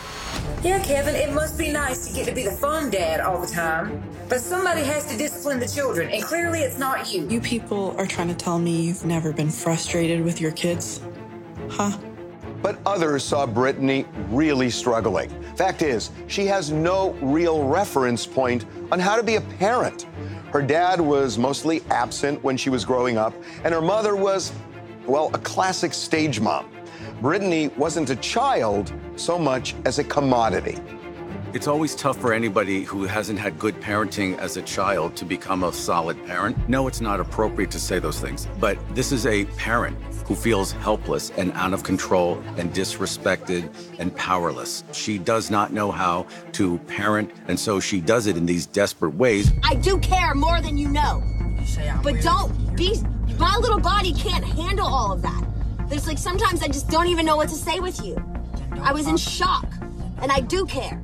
Yeah, 0.63 0.79
Kevin, 0.79 1.17
it 1.17 1.33
must 1.33 1.59
be 1.59 1.73
nice 1.73 2.07
to 2.07 2.15
get 2.15 2.25
to 2.27 2.33
be 2.33 2.45
the 2.45 2.53
fun 2.53 2.89
dad 2.89 3.19
all 3.19 3.41
the 3.41 3.49
time. 3.49 4.01
But 4.29 4.41
somebody 4.41 4.83
has 4.83 5.05
to 5.07 5.19
discipline 5.19 5.59
the 5.59 5.67
children, 5.67 6.09
and 6.09 6.23
clearly 6.23 6.61
it's 6.61 6.79
not 6.79 7.13
you. 7.13 7.29
You 7.29 7.41
people 7.41 7.97
are 7.99 8.07
trying 8.07 8.29
to 8.29 8.35
tell 8.35 8.61
me 8.61 8.81
you've 8.81 9.05
never 9.05 9.33
been 9.33 9.51
frustrated 9.51 10.23
with 10.23 10.41
your 10.41 10.53
kids? 10.53 11.01
Huh? 11.69 11.99
But 12.63 12.79
others 12.87 13.25
saw 13.25 13.45
Britney 13.45 14.07
really 14.31 14.71
struggling. 14.71 15.31
Fact 15.57 15.83
is, 15.83 16.13
she 16.29 16.47
has 16.47 16.71
no 16.71 17.11
real 17.15 17.67
reference 17.67 18.25
point 18.25 18.65
on 18.93 19.01
how 19.01 19.17
to 19.17 19.25
be 19.25 19.35
a 19.35 19.41
parent. 19.41 20.07
Her 20.53 20.63
dad 20.63 21.01
was 21.01 21.39
mostly 21.39 21.83
absent 21.91 22.41
when 22.45 22.57
she 22.57 22.71
was 22.71 22.85
growing 22.85 23.19
up, 23.19 23.35
and 23.65 23.75
her 23.75 23.83
mother 23.83 24.15
was, 24.15 24.53
well, 25.07 25.29
a 25.35 25.39
classic 25.39 25.93
stage 25.93 26.39
mom. 26.39 26.71
Britney 27.21 27.77
wasn't 27.77 28.11
a 28.11 28.17
child 28.17 28.93
so 29.17 29.39
much 29.39 29.75
as 29.85 29.99
a 29.99 30.05
commodity. 30.05 30.79
It's 31.55 31.67
always 31.67 31.95
tough 31.95 32.19
for 32.19 32.33
anybody 32.33 32.83
who 32.83 33.05
hasn't 33.05 33.39
had 33.39 33.59
good 33.59 33.79
parenting 33.81 34.39
as 34.39 34.57
a 34.57 34.63
child 34.63 35.15
to 35.17 35.27
become 35.27 35.65
a 35.65 35.73
solid 35.73 36.17
parent. 36.27 36.57
No, 36.67 36.89
it's 36.89 37.03
not 37.03 37.21
appropriate 37.21 37.71
to 37.73 37.79
say 37.81 37.99
those 37.99 38.19
things, 38.19 38.49
but 38.59 38.79
this 38.95 39.13
is 39.13 39.27
a 39.27 39.45
parent 39.45 39.99
who 40.27 40.35
feels 40.35 40.73
helpless 40.73 41.31
and 41.37 41.53
out 41.53 41.75
of 41.75 41.83
control 41.83 42.43
and 42.57 42.73
disrespected 42.73 43.71
and 43.99 44.17
powerless. 44.17 44.83
She 44.93 45.19
does 45.19 45.51
not 45.51 45.75
know 45.75 45.91
how 45.91 46.27
to 46.53 46.79
parent, 46.79 47.31
and 47.49 47.61
so 47.61 47.81
she 47.81 48.01
does 48.01 48.27
it 48.27 48.39
in 48.39 48.47
these 48.47 48.65
desperate 48.65 49.15
ways. 49.15 49.53
I 49.63 49.75
do 49.75 49.99
care 49.99 50.35
more 50.35 50.63
than 50.63 50.79
you 50.79 50.89
know. 50.89 51.23
But 52.03 52.23
don't 52.23 52.77
be. 52.77 52.99
My 53.39 53.57
little 53.59 53.81
body 53.81 54.15
can't 54.15 54.45
handle 54.45 54.87
all 54.87 55.13
of 55.13 55.21
that. 55.21 55.45
There's 55.89 56.07
like 56.07 56.19
sometimes 56.19 56.63
I 56.63 56.69
just 56.69 56.89
don't 56.89 57.09
even 57.09 57.27
know 57.27 57.37
what 57.37 57.51
to 57.51 57.55
say 57.55 57.79
with 57.81 58.03
you. 58.03 58.17
I 58.85 58.93
was 58.93 59.07
in 59.07 59.17
shock, 59.17 59.67
and 60.21 60.33
I 60.33 60.41
do 60.41 60.67
care. 60.67 61.01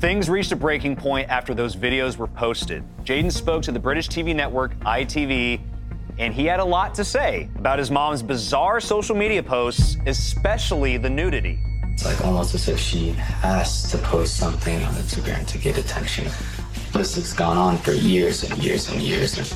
Things 0.00 0.28
reached 0.28 0.50
a 0.50 0.56
breaking 0.56 0.96
point 0.96 1.28
after 1.28 1.54
those 1.54 1.76
videos 1.76 2.16
were 2.16 2.26
posted. 2.26 2.82
Jaden 3.04 3.30
spoke 3.30 3.62
to 3.62 3.72
the 3.72 3.78
British 3.78 4.08
TV 4.08 4.34
network 4.34 4.76
ITV, 4.80 5.60
and 6.18 6.34
he 6.34 6.44
had 6.44 6.58
a 6.58 6.64
lot 6.64 6.92
to 6.96 7.04
say 7.04 7.48
about 7.56 7.78
his 7.78 7.88
mom's 7.88 8.20
bizarre 8.20 8.80
social 8.80 9.14
media 9.14 9.42
posts, 9.42 9.96
especially 10.06 10.96
the 10.96 11.08
nudity. 11.08 11.60
It's 11.92 12.04
like 12.04 12.24
almost 12.24 12.54
as 12.56 12.68
if 12.68 12.80
she 12.80 13.10
has 13.10 13.88
to 13.92 13.98
post 13.98 14.38
something 14.38 14.82
on 14.82 14.92
Instagram 14.94 15.46
to 15.46 15.58
get 15.58 15.78
attention. 15.78 16.24
This 16.92 17.14
has 17.14 17.32
gone 17.32 17.56
on 17.56 17.78
for 17.78 17.92
years 17.92 18.42
and 18.42 18.60
years 18.60 18.90
and 18.90 19.00
years. 19.00 19.38
And 19.38 19.46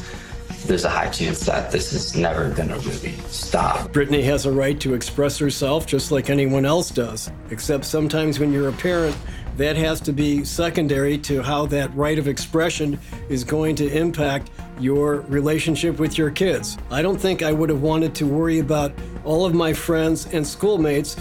there's 0.66 0.84
a 0.84 0.90
high 0.90 1.08
chance 1.08 1.40
that 1.46 1.70
this 1.70 1.92
is 1.92 2.16
never 2.16 2.50
going 2.50 2.68
to 2.68 2.78
really 2.80 3.12
stop. 3.28 3.92
Britney 3.92 4.22
has 4.24 4.46
a 4.46 4.52
right 4.52 4.78
to 4.80 4.94
express 4.94 5.38
herself 5.38 5.86
just 5.86 6.10
like 6.10 6.30
anyone 6.30 6.64
else 6.64 6.90
does, 6.90 7.30
except 7.50 7.84
sometimes 7.84 8.38
when 8.38 8.52
you're 8.52 8.68
a 8.68 8.72
parent, 8.72 9.16
that 9.56 9.76
has 9.76 10.00
to 10.02 10.12
be 10.12 10.44
secondary 10.44 11.16
to 11.16 11.42
how 11.42 11.64
that 11.66 11.94
right 11.94 12.18
of 12.18 12.28
expression 12.28 12.98
is 13.28 13.42
going 13.42 13.74
to 13.76 13.90
impact 13.90 14.50
your 14.78 15.20
relationship 15.22 15.98
with 15.98 16.18
your 16.18 16.30
kids. 16.30 16.76
I 16.90 17.00
don't 17.00 17.18
think 17.18 17.42
I 17.42 17.52
would 17.52 17.70
have 17.70 17.80
wanted 17.80 18.14
to 18.16 18.26
worry 18.26 18.58
about 18.58 18.92
all 19.24 19.46
of 19.46 19.54
my 19.54 19.72
friends 19.72 20.26
and 20.26 20.46
schoolmates 20.46 21.16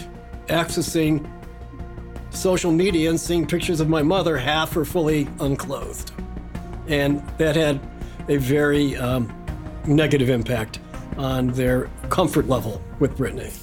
accessing 0.47 1.29
social 2.31 2.71
media 2.71 3.09
and 3.09 3.19
seeing 3.19 3.47
pictures 3.47 3.79
of 3.79 3.87
my 3.87 4.03
mother 4.03 4.37
half 4.37 4.75
or 4.75 4.83
fully 4.83 5.27
unclothed. 5.39 6.11
And 6.87 7.25
that 7.37 7.55
had 7.55 7.79
a 8.27 8.37
very 8.37 8.95
um, 8.97 9.31
negative 9.85 10.29
impact 10.29 10.79
on 11.17 11.47
their 11.49 11.89
comfort 12.09 12.47
level 12.47 12.81
with 12.99 13.17
Britney. 13.17 13.53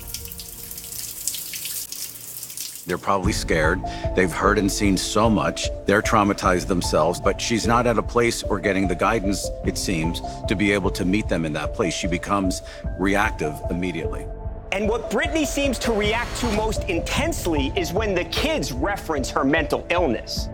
They're 2.84 2.98
probably 2.98 3.32
scared. 3.32 3.80
They've 4.16 4.32
heard 4.32 4.58
and 4.58 4.70
seen 4.70 4.96
so 4.96 5.30
much. 5.30 5.68
They're 5.86 6.02
traumatized 6.02 6.66
themselves, 6.66 7.20
but 7.20 7.40
she's 7.40 7.66
not 7.66 7.86
at 7.86 7.96
a 7.96 8.02
place 8.02 8.42
or 8.42 8.58
getting 8.58 8.88
the 8.88 8.96
guidance, 8.96 9.48
it 9.64 9.78
seems, 9.78 10.20
to 10.48 10.56
be 10.56 10.72
able 10.72 10.90
to 10.90 11.04
meet 11.04 11.28
them 11.28 11.44
in 11.44 11.52
that 11.52 11.74
place. 11.74 11.94
She 11.94 12.08
becomes 12.08 12.60
reactive 12.98 13.54
immediately. 13.70 14.26
And 14.72 14.88
what 14.88 15.10
Britney 15.10 15.46
seems 15.46 15.78
to 15.80 15.92
react 15.92 16.34
to 16.40 16.50
most 16.52 16.88
intensely 16.88 17.72
is 17.76 17.92
when 17.92 18.14
the 18.14 18.24
kids 18.24 18.72
reference 18.72 19.30
her 19.30 19.44
mental 19.44 19.86
illness. 19.90 20.48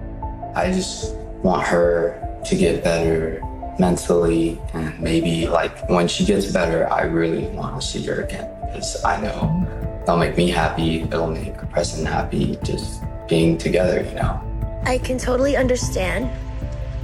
I 0.54 0.70
just 0.72 1.14
want 1.42 1.66
her 1.66 2.40
to 2.44 2.56
get 2.56 2.84
better 2.84 3.40
mentally 3.78 4.60
and 4.74 4.98
maybe 5.00 5.46
like 5.46 5.88
when 5.88 6.08
she 6.08 6.24
gets 6.24 6.50
better, 6.52 6.90
I 6.90 7.02
really 7.02 7.46
want 7.48 7.80
to 7.80 7.86
see 7.86 8.04
her 8.06 8.22
again 8.22 8.50
because 8.66 9.04
I 9.04 9.20
know 9.20 10.00
it'll 10.02 10.16
make 10.16 10.36
me 10.36 10.48
happy. 10.48 11.02
It'll 11.02 11.30
make 11.30 11.56
Preston 11.70 12.06
happy 12.06 12.58
just 12.62 13.02
being 13.28 13.58
together, 13.58 14.02
you 14.02 14.14
know. 14.14 14.40
I 14.84 14.98
can 14.98 15.18
totally 15.18 15.56
understand 15.56 16.30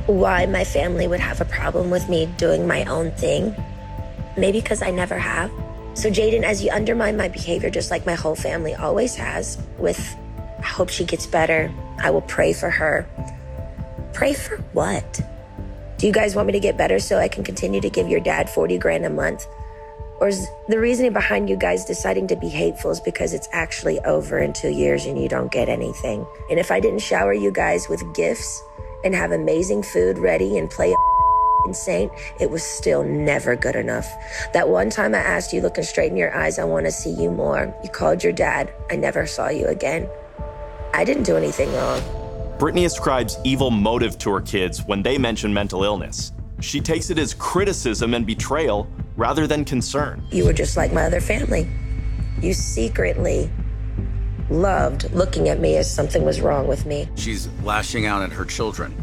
why 0.07 0.47
my 0.47 0.65
family 0.65 1.07
would 1.07 1.21
have 1.21 1.41
a 1.41 1.45
problem 1.45 1.91
with 1.91 2.09
me 2.09 2.27
doing 2.37 2.67
my 2.67 2.85
own 2.85 3.11
thing. 3.13 3.55
Maybe 4.37 4.61
because 4.61 4.83
I 4.83 4.91
never 4.91 5.19
have. 5.19 5.51
So, 5.95 6.11
Jaden, 6.11 6.43
as 6.43 6.63
you 6.63 6.71
undermine 6.73 7.17
my 7.17 7.29
behavior, 7.29 7.71
just 7.71 7.91
like 7.91 8.05
my 8.05 8.15
whole 8.15 8.35
family 8.35 8.75
always 8.75 9.15
has, 9.15 9.59
with 9.79 10.17
I 10.59 10.67
hope 10.67 10.89
she 10.89 11.05
gets 11.05 11.27
better, 11.27 11.73
I 12.03 12.11
will 12.11 12.23
pray 12.23 12.53
for 12.53 12.71
her. 12.71 13.07
Pray 14.13 14.33
for 14.33 14.57
what? 14.73 15.21
Do 15.99 16.07
you 16.07 16.13
guys 16.13 16.35
want 16.35 16.47
me 16.47 16.53
to 16.53 16.61
get 16.61 16.77
better 16.77 16.99
so 16.99 17.19
I 17.19 17.29
can 17.29 17.45
continue 17.45 17.81
to 17.81 17.89
give 17.89 18.09
your 18.09 18.21
dad 18.21 18.51
40 18.51 18.79
grand 18.79 19.05
a 19.05 19.11
month? 19.11 19.47
Or 20.21 20.29
is 20.29 20.49
the 20.69 20.79
reasoning 20.79 21.13
behind 21.13 21.49
you 21.49 21.57
guys 21.57 21.85
deciding 21.85 22.27
to 22.29 22.37
be 22.37 22.49
hateful 22.49 22.91
is 22.91 23.01
because 23.01 23.33
it's 23.33 23.49
actually 23.53 24.01
over 24.01 24.39
in 24.39 24.53
two 24.53 24.71
years 24.71 25.07
and 25.07 25.21
you 25.21 25.29
don't 25.29 25.53
get 25.53 25.69
anything? 25.69 26.27
And 26.51 26.59
if 26.59 26.71
I 26.71 26.81
didn't 26.81 27.01
shower 27.01 27.33
you 27.33 27.51
guys 27.51 27.89
with 27.89 28.15
gifts 28.15 28.63
and 29.05 29.15
have 29.15 29.33
amazing 29.33 29.83
food 29.83 30.19
ready 30.19 30.59
and 30.59 30.71
play 30.71 30.95
insane, 31.67 32.11
it 32.41 32.51
was 32.51 32.63
still 32.63 33.03
never 33.05 33.57
good 33.57 33.77
enough. 33.77 34.13
That 34.53 34.69
one 34.69 34.91
time 34.91 35.15
I 35.15 35.19
asked 35.19 35.53
you, 35.53 35.61
looking 35.61 35.85
straight 35.85 36.11
in 36.11 36.17
your 36.17 36.35
eyes, 36.35 36.59
I 36.59 36.65
want 36.65 36.87
to 36.87 36.93
see 36.93 37.11
you 37.11 37.31
more. 37.31 37.75
You 37.83 37.91
called 37.91 38.23
your 38.23 38.33
dad. 38.33 38.73
I 38.91 38.97
never 38.97 39.27
saw 39.27 39.49
you 39.49 39.67
again. 39.67 40.09
I 40.93 41.05
didn't 41.05 41.25
do 41.25 41.37
anything 41.37 41.73
wrong. 41.73 42.24
Britney 42.59 42.87
ascribes 42.87 43.37
evil 43.43 43.73
motive 43.73 44.17
to 44.19 44.31
her 44.31 44.41
kids 44.41 44.85
when 44.87 45.03
they 45.03 45.19
mention 45.19 45.53
mental 45.53 45.83
illness. 45.83 46.33
She 46.61 46.81
takes 46.81 47.11
it 47.11 47.19
as 47.19 47.35
criticism 47.35 48.15
and 48.15 48.25
betrayal 48.25 48.89
rather 49.17 49.49
than 49.49 49.65
concern. 49.65 50.25
You 50.31 50.45
were 50.45 50.53
just 50.53 50.77
like 50.77 50.93
my 50.93 51.03
other 51.03 51.21
family. 51.21 51.69
You 52.41 52.55
secretly 52.55 53.51
loved 54.51 55.13
looking 55.13 55.49
at 55.49 55.59
me 55.59 55.77
as 55.77 55.93
something 55.93 56.25
was 56.25 56.41
wrong 56.41 56.69
with 56.69 56.87
me. 56.87 57.09
She's 57.17 57.49
lashing 57.65 58.07
out 58.07 58.23
at 58.23 58.31
her 58.31 58.45
children. 58.45 58.95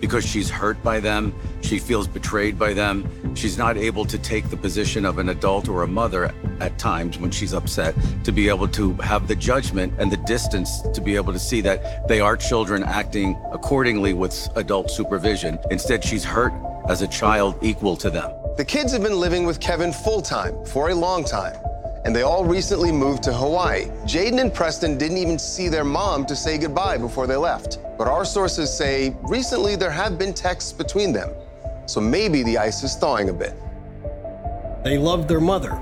Because 0.00 0.26
she's 0.26 0.50
hurt 0.50 0.82
by 0.82 1.00
them, 1.00 1.34
she 1.60 1.78
feels 1.78 2.08
betrayed 2.08 2.58
by 2.58 2.72
them. 2.72 3.08
She's 3.34 3.58
not 3.58 3.76
able 3.76 4.04
to 4.06 4.18
take 4.18 4.48
the 4.50 4.56
position 4.56 5.04
of 5.04 5.18
an 5.18 5.28
adult 5.28 5.68
or 5.68 5.82
a 5.82 5.86
mother 5.86 6.32
at 6.60 6.78
times 6.78 7.18
when 7.18 7.30
she's 7.30 7.54
upset 7.54 7.94
to 8.24 8.32
be 8.32 8.48
able 8.48 8.68
to 8.68 8.94
have 8.94 9.28
the 9.28 9.36
judgment 9.36 9.92
and 9.98 10.10
the 10.10 10.16
distance 10.18 10.80
to 10.80 11.00
be 11.00 11.16
able 11.16 11.32
to 11.32 11.38
see 11.38 11.60
that 11.60 12.08
they 12.08 12.20
are 12.20 12.36
children 12.36 12.82
acting 12.82 13.40
accordingly 13.52 14.14
with 14.14 14.48
adult 14.56 14.90
supervision. 14.90 15.58
Instead, 15.70 16.02
she's 16.02 16.24
hurt 16.24 16.52
as 16.88 17.02
a 17.02 17.08
child 17.08 17.56
equal 17.62 17.96
to 17.96 18.10
them. 18.10 18.30
The 18.56 18.64
kids 18.64 18.92
have 18.92 19.02
been 19.02 19.18
living 19.18 19.46
with 19.46 19.60
Kevin 19.60 19.92
full 19.92 20.20
time 20.20 20.64
for 20.66 20.90
a 20.90 20.94
long 20.94 21.24
time, 21.24 21.56
and 22.04 22.16
they 22.16 22.22
all 22.22 22.44
recently 22.44 22.90
moved 22.90 23.22
to 23.24 23.32
Hawaii. 23.32 23.86
Jaden 24.04 24.40
and 24.40 24.52
Preston 24.52 24.96
didn't 24.96 25.18
even 25.18 25.38
see 25.38 25.68
their 25.68 25.84
mom 25.84 26.24
to 26.26 26.34
say 26.34 26.56
goodbye 26.56 26.96
before 26.96 27.26
they 27.26 27.36
left. 27.36 27.78
But 27.98 28.08
our 28.08 28.24
sources 28.24 28.74
say 28.74 29.14
recently 29.22 29.76
there 29.76 29.90
have 29.90 30.18
been 30.18 30.32
texts 30.32 30.72
between 30.72 31.12
them, 31.12 31.30
so 31.86 32.00
maybe 32.00 32.42
the 32.42 32.56
ice 32.56 32.82
is 32.82 32.94
thawing 32.94 33.28
a 33.28 33.32
bit. 33.32 33.54
They 34.82 34.96
love 34.96 35.28
their 35.28 35.40
mother, 35.40 35.72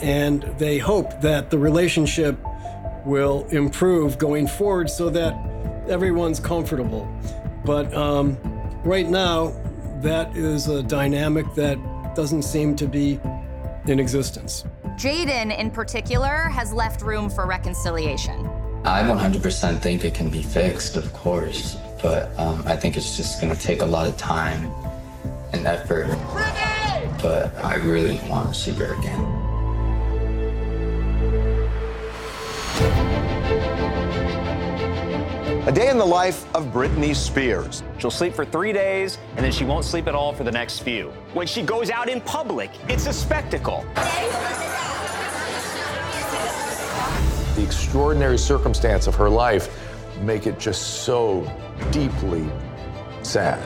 and 0.00 0.42
they 0.58 0.78
hope 0.78 1.20
that 1.20 1.50
the 1.50 1.58
relationship 1.58 2.36
will 3.04 3.46
improve 3.50 4.18
going 4.18 4.48
forward 4.48 4.90
so 4.90 5.08
that 5.10 5.34
everyone's 5.88 6.40
comfortable. 6.40 7.06
But 7.64 7.94
um, 7.94 8.36
right 8.82 9.08
now, 9.08 9.52
that 10.00 10.36
is 10.36 10.66
a 10.68 10.82
dynamic 10.82 11.46
that 11.54 11.78
doesn't 12.16 12.42
seem 12.42 12.74
to 12.76 12.86
be 12.86 13.20
in 13.86 14.00
existence. 14.00 14.64
Jaden, 14.96 15.56
in 15.58 15.70
particular, 15.70 16.48
has 16.50 16.72
left 16.72 17.02
room 17.02 17.28
for 17.28 17.46
reconciliation. 17.46 18.46
I 18.84 19.02
100% 19.02 19.80
think 19.80 20.04
it 20.04 20.14
can 20.14 20.28
be 20.28 20.42
fixed, 20.42 20.96
of 20.96 21.12
course, 21.12 21.76
but 22.00 22.38
um, 22.38 22.62
I 22.66 22.76
think 22.76 22.96
it's 22.96 23.16
just 23.16 23.40
gonna 23.40 23.56
take 23.56 23.82
a 23.82 23.86
lot 23.86 24.06
of 24.06 24.16
time 24.16 24.70
and 25.52 25.66
effort. 25.66 26.06
But 27.20 27.54
I 27.64 27.76
really 27.76 28.20
want 28.28 28.54
to 28.54 28.54
see 28.54 28.72
her 28.72 28.94
again. 28.94 29.24
A 35.66 35.72
day 35.72 35.88
in 35.88 35.96
the 35.96 36.04
life 36.04 36.44
of 36.54 36.66
Britney 36.66 37.16
Spears. 37.16 37.82
She'll 37.98 38.10
sleep 38.10 38.34
for 38.34 38.44
three 38.44 38.72
days, 38.72 39.16
and 39.36 39.44
then 39.44 39.50
she 39.50 39.64
won't 39.64 39.86
sleep 39.86 40.06
at 40.06 40.14
all 40.14 40.34
for 40.34 40.44
the 40.44 40.52
next 40.52 40.80
few. 40.80 41.08
When 41.32 41.46
she 41.46 41.62
goes 41.62 41.88
out 41.88 42.10
in 42.10 42.20
public, 42.20 42.70
it's 42.86 43.06
a 43.06 43.12
spectacle. 43.14 43.84
Extraordinary 47.94 48.36
circumstance 48.36 49.06
of 49.06 49.14
her 49.14 49.30
life 49.30 49.70
make 50.20 50.48
it 50.48 50.58
just 50.58 51.04
so 51.04 51.48
deeply 51.92 52.44
sad. 53.22 53.62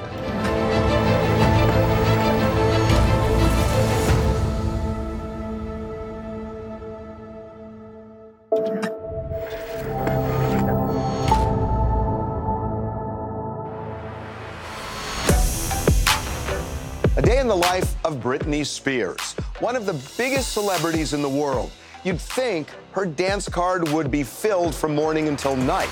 A 17.16 17.22
day 17.22 17.38
in 17.38 17.48
the 17.48 17.56
life 17.56 17.96
of 18.04 18.16
Britney 18.16 18.66
Spears, 18.66 19.32
one 19.60 19.74
of 19.74 19.86
the 19.86 19.94
biggest 20.18 20.52
celebrities 20.52 21.14
in 21.14 21.22
the 21.22 21.28
world. 21.30 21.72
You'd 22.08 22.18
think 22.18 22.68
her 22.92 23.04
dance 23.04 23.50
card 23.50 23.86
would 23.90 24.10
be 24.10 24.22
filled 24.22 24.74
from 24.74 24.94
morning 24.94 25.28
until 25.28 25.54
night. 25.54 25.90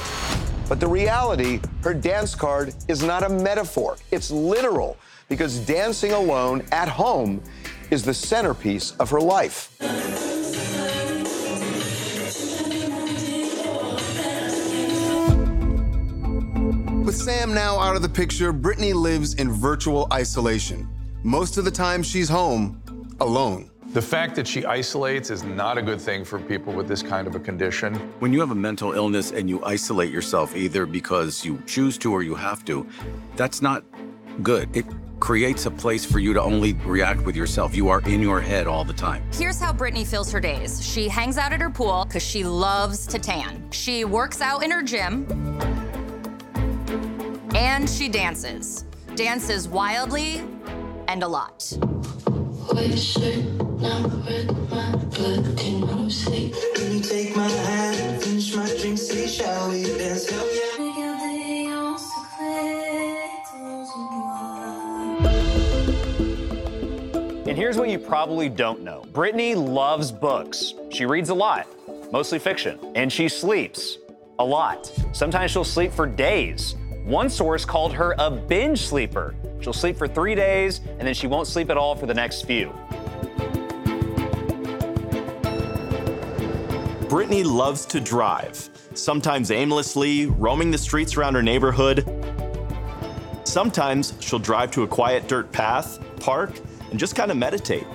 But 0.66 0.80
the 0.80 0.86
reality, 0.86 1.60
her 1.82 1.92
dance 1.92 2.34
card 2.34 2.74
is 2.88 3.02
not 3.02 3.22
a 3.22 3.28
metaphor, 3.28 3.98
it's 4.10 4.30
literal, 4.30 4.96
because 5.28 5.58
dancing 5.58 6.12
alone 6.12 6.64
at 6.72 6.88
home 6.88 7.42
is 7.90 8.02
the 8.02 8.14
centerpiece 8.14 8.92
of 8.92 9.10
her 9.10 9.20
life. 9.20 9.76
With 17.04 17.14
Sam 17.14 17.52
now 17.52 17.78
out 17.78 17.94
of 17.94 18.00
the 18.00 18.08
picture, 18.08 18.54
Britney 18.54 18.94
lives 18.94 19.34
in 19.34 19.52
virtual 19.52 20.08
isolation. 20.10 20.88
Most 21.22 21.58
of 21.58 21.66
the 21.66 21.70
time, 21.70 22.02
she's 22.02 22.30
home 22.30 22.80
alone. 23.20 23.70
The 23.96 24.02
fact 24.02 24.34
that 24.34 24.46
she 24.46 24.62
isolates 24.66 25.30
is 25.30 25.42
not 25.42 25.78
a 25.78 25.82
good 25.82 25.98
thing 25.98 26.22
for 26.22 26.38
people 26.38 26.74
with 26.74 26.86
this 26.86 27.02
kind 27.02 27.26
of 27.26 27.34
a 27.34 27.40
condition. 27.40 27.94
When 28.18 28.30
you 28.30 28.40
have 28.40 28.50
a 28.50 28.54
mental 28.54 28.92
illness 28.92 29.30
and 29.30 29.48
you 29.48 29.64
isolate 29.64 30.12
yourself 30.12 30.54
either 30.54 30.84
because 30.84 31.46
you 31.46 31.62
choose 31.64 31.96
to 32.00 32.12
or 32.12 32.22
you 32.22 32.34
have 32.34 32.62
to, 32.66 32.86
that's 33.36 33.62
not 33.62 33.84
good. 34.42 34.68
It 34.76 34.84
creates 35.18 35.64
a 35.64 35.70
place 35.70 36.04
for 36.04 36.18
you 36.18 36.34
to 36.34 36.42
only 36.42 36.74
react 36.84 37.22
with 37.22 37.34
yourself. 37.34 37.74
You 37.74 37.88
are 37.88 38.02
in 38.02 38.20
your 38.20 38.38
head 38.38 38.66
all 38.66 38.84
the 38.84 38.92
time. 38.92 39.22
Here's 39.32 39.58
how 39.58 39.72
Britney 39.72 40.06
fills 40.06 40.30
her 40.30 40.40
days. 40.40 40.86
She 40.86 41.08
hangs 41.08 41.38
out 41.38 41.54
at 41.54 41.62
her 41.62 41.70
pool 41.70 42.04
because 42.04 42.22
she 42.22 42.44
loves 42.44 43.06
to 43.06 43.18
tan. 43.18 43.66
She 43.70 44.04
works 44.04 44.42
out 44.42 44.62
in 44.62 44.70
her 44.70 44.82
gym. 44.82 45.26
And 47.54 47.88
she 47.88 48.10
dances. 48.10 48.84
Dances 49.14 49.66
wildly 49.66 50.42
and 51.08 51.22
a 51.22 51.28
lot. 51.28 51.72
And 67.46 67.56
here's 67.56 67.76
what 67.76 67.90
you 67.90 67.98
probably 67.98 68.48
don't 68.48 68.82
know 68.82 69.04
Britney 69.12 69.54
loves 69.54 70.10
books. 70.10 70.74
She 70.90 71.04
reads 71.04 71.28
a 71.28 71.34
lot, 71.34 71.66
mostly 72.10 72.38
fiction, 72.38 72.78
and 72.94 73.12
she 73.12 73.28
sleeps 73.28 73.98
a 74.38 74.44
lot. 74.44 74.90
Sometimes 75.12 75.50
she'll 75.50 75.64
sleep 75.64 75.92
for 75.92 76.06
days. 76.06 76.76
One 77.04 77.28
source 77.28 77.64
called 77.64 77.92
her 77.92 78.14
a 78.18 78.30
binge 78.30 78.80
sleeper. 78.86 79.34
She'll 79.60 79.72
sleep 79.72 79.96
for 79.96 80.08
three 80.08 80.34
days, 80.34 80.80
and 80.98 81.06
then 81.06 81.14
she 81.14 81.26
won't 81.26 81.46
sleep 81.46 81.70
at 81.70 81.76
all 81.76 81.94
for 81.94 82.06
the 82.06 82.14
next 82.14 82.42
few. 82.46 82.72
Britney 87.08 87.44
loves 87.44 87.86
to 87.86 88.00
drive, 88.00 88.68
sometimes 88.94 89.52
aimlessly, 89.52 90.26
roaming 90.26 90.72
the 90.72 90.78
streets 90.78 91.16
around 91.16 91.36
her 91.36 91.42
neighborhood. 91.42 92.04
Sometimes 93.44 94.14
she'll 94.18 94.40
drive 94.40 94.72
to 94.72 94.82
a 94.82 94.88
quiet 94.88 95.28
dirt 95.28 95.52
path, 95.52 96.00
park, 96.18 96.58
and 96.90 96.98
just 96.98 97.14
kind 97.14 97.30
of 97.30 97.36
meditate. 97.36 97.86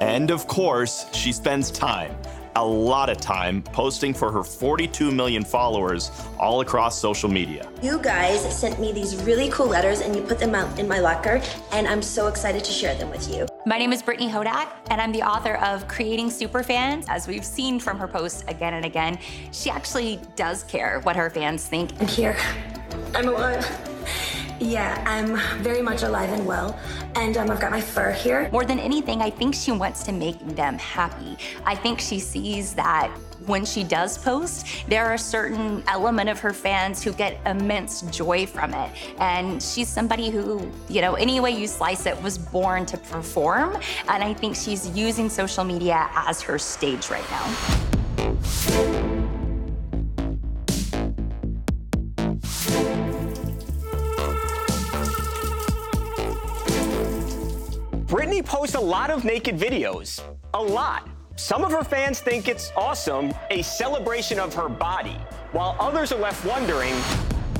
And 0.00 0.30
of 0.30 0.46
course, 0.46 1.04
she 1.12 1.32
spends 1.32 1.70
time, 1.70 2.16
a 2.56 2.64
lot 2.64 3.10
of 3.10 3.18
time, 3.18 3.62
posting 3.62 4.14
for 4.14 4.32
her 4.32 4.42
42 4.42 5.10
million 5.10 5.44
followers 5.44 6.10
all 6.38 6.62
across 6.62 6.98
social 6.98 7.28
media. 7.28 7.70
You 7.82 7.98
guys 7.98 8.40
sent 8.58 8.80
me 8.80 8.92
these 8.92 9.14
really 9.22 9.50
cool 9.50 9.66
letters 9.66 10.00
and 10.00 10.16
you 10.16 10.22
put 10.22 10.38
them 10.38 10.54
out 10.54 10.78
in 10.78 10.88
my 10.88 10.98
locker, 10.98 11.42
and 11.72 11.86
I'm 11.86 12.02
so 12.02 12.28
excited 12.28 12.64
to 12.64 12.72
share 12.72 12.94
them 12.94 13.10
with 13.10 13.30
you. 13.32 13.46
My 13.66 13.78
name 13.78 13.92
is 13.92 14.02
Brittany 14.02 14.30
Hodak, 14.30 14.68
and 14.90 15.00
I'm 15.00 15.12
the 15.12 15.22
author 15.22 15.56
of 15.56 15.86
Creating 15.86 16.28
Superfans. 16.28 17.04
As 17.08 17.28
we've 17.28 17.44
seen 17.44 17.78
from 17.78 17.98
her 17.98 18.08
posts 18.08 18.42
again 18.48 18.74
and 18.74 18.84
again, 18.84 19.18
she 19.52 19.68
actually 19.68 20.18
does 20.34 20.64
care 20.64 21.00
what 21.00 21.14
her 21.14 21.28
fans 21.28 21.66
think. 21.66 21.92
I'm 22.00 22.08
here. 22.08 22.36
I'm 23.14 23.28
alive. 23.28 23.95
Yeah, 24.58 25.02
I'm 25.06 25.36
very 25.62 25.82
much 25.82 26.02
alive 26.02 26.30
and 26.30 26.46
well, 26.46 26.78
and 27.14 27.36
um, 27.36 27.50
I've 27.50 27.60
got 27.60 27.70
my 27.70 27.80
fur 27.80 28.12
here. 28.12 28.48
More 28.52 28.64
than 28.64 28.78
anything, 28.78 29.20
I 29.20 29.28
think 29.28 29.54
she 29.54 29.70
wants 29.70 30.02
to 30.04 30.12
make 30.12 30.38
them 30.56 30.78
happy. 30.78 31.36
I 31.64 31.74
think 31.74 32.00
she 32.00 32.18
sees 32.18 32.74
that 32.74 33.10
when 33.44 33.64
she 33.64 33.84
does 33.84 34.16
post, 34.18 34.66
there 34.88 35.04
are 35.04 35.14
a 35.14 35.18
certain 35.18 35.84
element 35.88 36.30
of 36.30 36.40
her 36.40 36.52
fans 36.52 37.02
who 37.02 37.12
get 37.12 37.38
immense 37.46 38.02
joy 38.02 38.46
from 38.46 38.72
it. 38.72 38.90
And 39.18 39.62
she's 39.62 39.88
somebody 39.88 40.30
who, 40.30 40.70
you 40.88 41.00
know, 41.00 41.14
any 41.14 41.38
way 41.38 41.50
you 41.50 41.66
slice 41.66 42.06
it, 42.06 42.20
was 42.22 42.38
born 42.38 42.86
to 42.86 42.96
perform. 42.96 43.76
And 44.08 44.24
I 44.24 44.32
think 44.32 44.56
she's 44.56 44.88
using 44.96 45.28
social 45.28 45.64
media 45.64 46.08
as 46.14 46.40
her 46.42 46.58
stage 46.58 47.10
right 47.10 47.24
now. 47.30 49.25
Britney 58.06 58.44
posts 58.44 58.76
a 58.76 58.80
lot 58.80 59.10
of 59.10 59.24
naked 59.24 59.58
videos. 59.58 60.22
A 60.54 60.62
lot. 60.62 61.08
Some 61.34 61.64
of 61.64 61.72
her 61.72 61.82
fans 61.82 62.20
think 62.20 62.46
it's 62.46 62.70
awesome, 62.76 63.34
a 63.50 63.62
celebration 63.62 64.38
of 64.38 64.54
her 64.54 64.68
body, 64.68 65.18
while 65.50 65.74
others 65.80 66.12
are 66.12 66.20
left 66.20 66.44
wondering, 66.44 66.94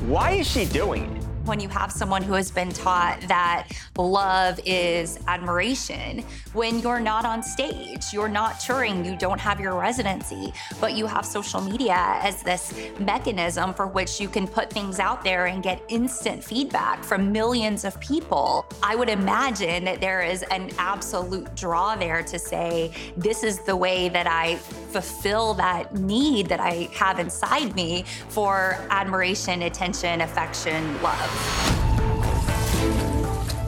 why 0.07 0.31
is 0.35 0.47
she 0.47 0.65
doing 0.65 1.17
it? 1.17 1.26
When 1.47 1.61
you 1.61 1.69
have 1.69 1.93
someone 1.93 2.23
who 2.23 2.35
has 2.35 2.51
been 2.51 2.71
taught 2.71 3.21
that 3.29 3.69
love 3.97 4.61
is 4.67 5.19
admiration 5.27 6.25
when 6.53 6.81
you're 6.81 7.01
not 7.01 7.25
on 7.25 7.43
stage, 7.43 8.13
you're 8.13 8.29
not 8.29 8.59
touring, 8.61 9.05
you 9.05 9.17
don't 9.17 9.41
have 9.41 9.61
your 9.61 9.79
residency, 9.79 10.53
but 10.81 10.95
you 10.95 11.07
have 11.07 11.25
social 11.25 11.61
media 11.61 12.19
as 12.23 12.43
this 12.43 12.75
mechanism 12.99 13.75
for 13.75 13.87
which 13.87 14.21
you 14.21 14.29
can 14.29 14.47
put 14.47 14.71
things 14.71 14.99
out 14.99 15.23
there 15.23 15.47
and 15.47 15.63
get 15.63 15.83
instant 15.89 16.43
feedback 16.43 17.05
from 17.05 17.31
millions 17.31 17.85
of 17.85 17.99
people. 18.01 18.67
I 18.83 18.97
would 18.97 19.09
imagine 19.09 19.85
that 19.85 20.01
there 20.01 20.23
is 20.23 20.43
an 20.45 20.71
absolute 20.79 21.55
draw 21.55 21.95
there 21.95 22.23
to 22.23 22.39
say, 22.39 22.93
this 23.17 23.45
is 23.45 23.61
the 23.61 23.77
way 23.77 24.09
that 24.09 24.27
I 24.27 24.57
fulfill 24.57 25.55
that 25.55 25.95
need 25.95 26.47
that 26.49 26.61
I 26.61 26.89
have 26.95 27.19
inside 27.19 27.75
me 27.77 28.05
for 28.29 28.79
admiration, 28.91 29.63
attention, 29.63 30.23
affection, 30.23 31.03
love. 31.03 31.36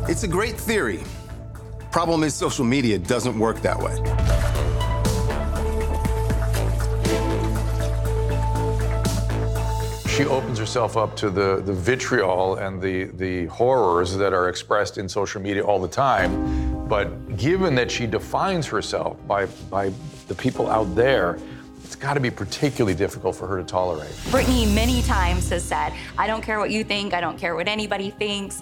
It's 0.09 0.23
a 0.23 0.29
great 0.29 0.57
theory. 0.57 1.01
Problem 1.93 2.25
is, 2.25 2.35
social 2.35 2.65
media 2.65 2.99
doesn't 2.99 3.39
work 3.39 3.61
that 3.63 3.79
way. 3.79 3.95
She 10.09 10.25
opens 10.25 10.59
herself 10.59 10.97
up 10.97 11.15
to 11.19 11.31
the, 11.31 11.63
the 11.65 11.73
vitriol 11.73 12.57
and 12.57 12.83
the, 12.83 13.05
the 13.05 13.47
horrors 13.47 14.17
that 14.17 14.33
are 14.33 14.49
expressed 14.49 14.99
in 14.99 15.09
social 15.09 15.41
media 15.41 15.63
all 15.63 15.79
the 15.79 15.87
time. 15.87 16.89
But 16.89 17.37
given 17.37 17.75
that 17.77 17.91
she 17.91 18.07
defines 18.07 18.67
herself 18.67 19.17
by, 19.29 19.47
by 19.71 19.93
the 20.27 20.35
people 20.35 20.69
out 20.69 20.93
there, 20.97 21.39
it's 21.89 21.97
got 21.97 22.13
to 22.13 22.21
be 22.21 22.31
particularly 22.31 22.95
difficult 22.95 23.35
for 23.35 23.47
her 23.47 23.57
to 23.57 23.65
tolerate. 23.65 24.11
Britney 24.29 24.71
many 24.75 25.01
times 25.01 25.49
has 25.49 25.65
said, 25.65 25.95
I 26.19 26.27
don't 26.27 26.43
care 26.43 26.59
what 26.59 26.71
you 26.71 26.85
think, 26.85 27.15
I 27.15 27.21
don't 27.23 27.39
care 27.39 27.57
what 27.57 27.67
anybody 27.67 28.11
thinks. 28.11 28.61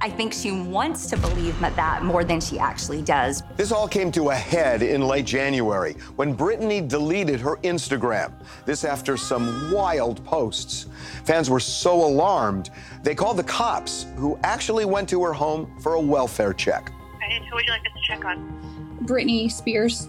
I 0.00 0.08
think 0.08 0.32
she 0.32 0.52
wants 0.52 1.08
to 1.08 1.16
believe 1.16 1.58
that 1.58 2.04
more 2.04 2.22
than 2.22 2.40
she 2.40 2.60
actually 2.60 3.02
does. 3.02 3.42
This 3.56 3.72
all 3.72 3.88
came 3.88 4.12
to 4.12 4.30
a 4.30 4.34
head 4.36 4.82
in 4.82 5.02
late 5.02 5.26
January 5.26 5.94
when 6.14 6.36
Britney 6.36 6.86
deleted 6.86 7.40
her 7.40 7.56
Instagram. 7.56 8.32
This 8.66 8.84
after 8.84 9.16
some 9.16 9.72
wild 9.72 10.24
posts. 10.24 10.86
Fans 11.24 11.50
were 11.50 11.58
so 11.58 12.04
alarmed, 12.04 12.70
they 13.02 13.16
called 13.16 13.36
the 13.36 13.42
cops, 13.42 14.06
who 14.14 14.38
actually 14.44 14.84
went 14.84 15.08
to 15.08 15.24
her 15.24 15.32
home 15.32 15.76
for 15.80 15.94
a 15.94 16.00
welfare 16.00 16.54
check. 16.54 16.92
Okay, 17.16 17.34
and 17.34 17.44
who 17.46 17.56
would 17.56 17.66
you 17.66 17.72
like 17.72 17.80
us 17.80 17.92
to 17.94 18.00
check 18.06 18.24
on? 18.24 18.98
Britney 19.02 19.50
Spears. 19.50 20.06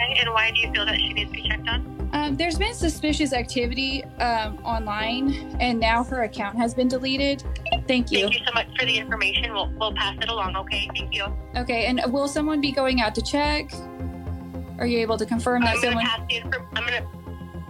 Okay, 0.00 0.20
and 0.20 0.30
why 0.32 0.52
do 0.52 0.60
you 0.60 0.72
feel 0.72 0.86
that 0.86 0.96
she 0.96 1.12
needs 1.12 1.30
to 1.32 1.36
be 1.42 1.48
checked 1.48 1.68
on? 1.68 2.10
Um, 2.12 2.36
there's 2.36 2.56
been 2.56 2.72
suspicious 2.72 3.32
activity 3.32 4.04
um, 4.20 4.58
online, 4.64 5.56
and 5.60 5.78
now 5.78 6.04
her 6.04 6.22
account 6.22 6.56
has 6.56 6.72
been 6.72 6.88
deleted. 6.88 7.42
Thank 7.86 8.12
you. 8.12 8.20
Thank 8.20 8.38
you 8.40 8.46
so 8.46 8.52
much 8.54 8.68
for 8.78 8.86
the 8.86 8.96
information. 8.96 9.52
We'll, 9.52 9.70
we'll 9.78 9.94
pass 9.94 10.16
it 10.20 10.28
along, 10.28 10.56
okay? 10.56 10.88
Thank 10.94 11.14
you. 11.14 11.26
Okay, 11.56 11.86
and 11.86 12.00
will 12.12 12.28
someone 12.28 12.60
be 12.60 12.70
going 12.72 13.00
out 13.00 13.14
to 13.16 13.22
check? 13.22 13.72
Are 14.78 14.86
you 14.86 15.00
able 15.00 15.18
to 15.18 15.26
confirm 15.26 15.62
that 15.62 15.76
I'm 15.76 15.82
gonna 15.82 15.86
someone? 15.86 16.04
pass 16.04 16.20
the 16.28 16.40
infor- 16.40 16.66
I'm 16.76 16.84
gonna 16.84 17.06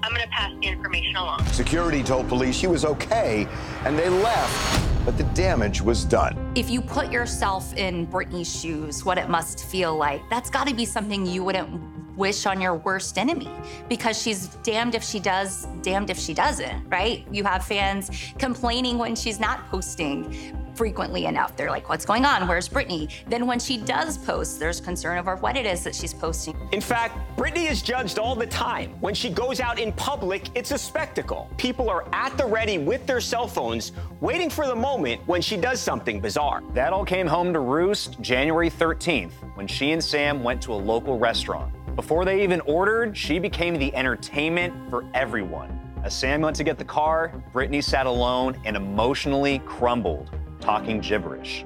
I'm 0.03 0.13
gonna 0.13 0.27
pass 0.31 0.53
the 0.61 0.69
information 0.69 1.17
along. 1.17 1.45
Security 1.47 2.03
told 2.03 2.29
police 2.29 2.55
she 2.55 2.67
was 2.67 2.85
okay, 2.85 3.49
and 3.85 3.99
they 3.99 4.11
left, 4.11 5.07
but 5.07 5.17
the 5.17 5.25
damage 5.25 5.81
was 5.81 6.05
done. 6.05 6.53
If 6.55 6.69
you 6.69 6.83
put 6.83 7.11
yourself 7.11 7.75
in 7.77 8.07
Britney's 8.07 8.55
shoes, 8.55 9.05
what 9.05 9.17
it 9.19 9.29
must 9.31 9.65
feel 9.65 9.97
like, 9.97 10.29
that's 10.29 10.51
got 10.51 10.69
to 10.69 10.75
be 10.75 10.85
something 10.85 11.25
you 11.27 11.43
wouldn't 11.43 11.98
wish 12.19 12.45
on 12.45 12.61
your 12.61 12.75
worst 12.75 13.17
enemy 13.17 13.51
because 13.89 14.21
she's 14.21 14.49
damned 14.65 14.95
if 14.95 15.03
she 15.03 15.21
does, 15.21 15.67
damned 15.83 16.11
if 16.11 16.19
she 16.19 16.35
doesn't, 16.35 16.87
right? 16.89 17.25
You 17.31 17.45
have 17.45 17.65
fans 17.65 18.11
complaining 18.39 18.99
when 18.99 19.15
she's 19.15 19.39
not 19.41 19.67
posting 19.71 20.35
frequently 20.75 21.27
enough. 21.27 21.57
They're 21.57 21.71
like, 21.71 21.89
what's 21.89 22.07
going 22.07 22.25
on? 22.25 22.47
Where's 22.47 22.69
Britney? 22.69 23.13
Then 23.27 23.49
when 23.49 23.59
she 23.59 23.79
does 23.79 24.17
post, 24.17 24.61
there's 24.61 24.81
concern 24.81 25.19
over 25.19 25.35
what 25.35 25.57
it 25.57 25.67
is 25.67 25.83
that 25.83 25.95
she's 25.95 26.15
posting. 26.15 26.57
In 26.71 26.81
fact, 26.81 27.19
Britney 27.37 27.69
is 27.69 27.83
judged 27.83 28.19
all 28.21 28.37
the 28.37 28.47
time. 28.47 28.91
When 29.01 29.13
she 29.13 29.29
goes 29.29 29.59
out 29.59 29.81
in 29.81 29.93
public, 29.93 30.49
it's 30.55 30.71
a 30.71 30.79
spectacle. 30.79 31.51
People 31.57 31.91
are 31.91 32.07
at 32.13 32.37
the 32.39 32.47
ready 32.47 32.79
with 32.79 33.07
their 33.07 33.21
cell 33.21 33.49
phones, 33.49 33.91
waiting 34.21 34.49
for 34.49 34.69
the 34.69 34.77
moment 34.77 35.21
when 35.27 35.43
she 35.43 35.57
does 35.57 35.81
something 35.81 36.21
bizarre. 36.21 36.63
That 36.75 36.93
all 36.93 37.05
came 37.05 37.27
home 37.27 37.53
to 37.55 37.61
roost 37.61 38.21
January 38.21 38.71
13th 38.71 39.33
when 39.57 39.67
she 39.67 39.91
and 39.91 40.03
Sam 40.03 40.45
went 40.45 40.63
to 40.63 40.73
a 40.75 40.77
local 40.77 41.19
restaurant. 41.19 41.73
Before 41.99 42.25
they 42.25 42.45
even 42.45 42.61
ordered, 42.61 43.17
she 43.17 43.41
became 43.41 43.77
the 43.77 43.93
entertainment 43.93 44.73
for 44.89 45.05
everyone. 45.15 45.69
As 46.05 46.15
Sam 46.15 46.43
went 46.43 46.55
to 46.55 46.63
get 46.63 46.79
the 46.79 46.85
car, 46.85 47.33
Britney 47.53 47.83
sat 47.83 48.07
alone 48.07 48.57
and 48.65 48.77
emotionally 48.77 49.59
crumbled, 49.67 50.31
talking 50.61 51.01
gibberish. 51.01 51.65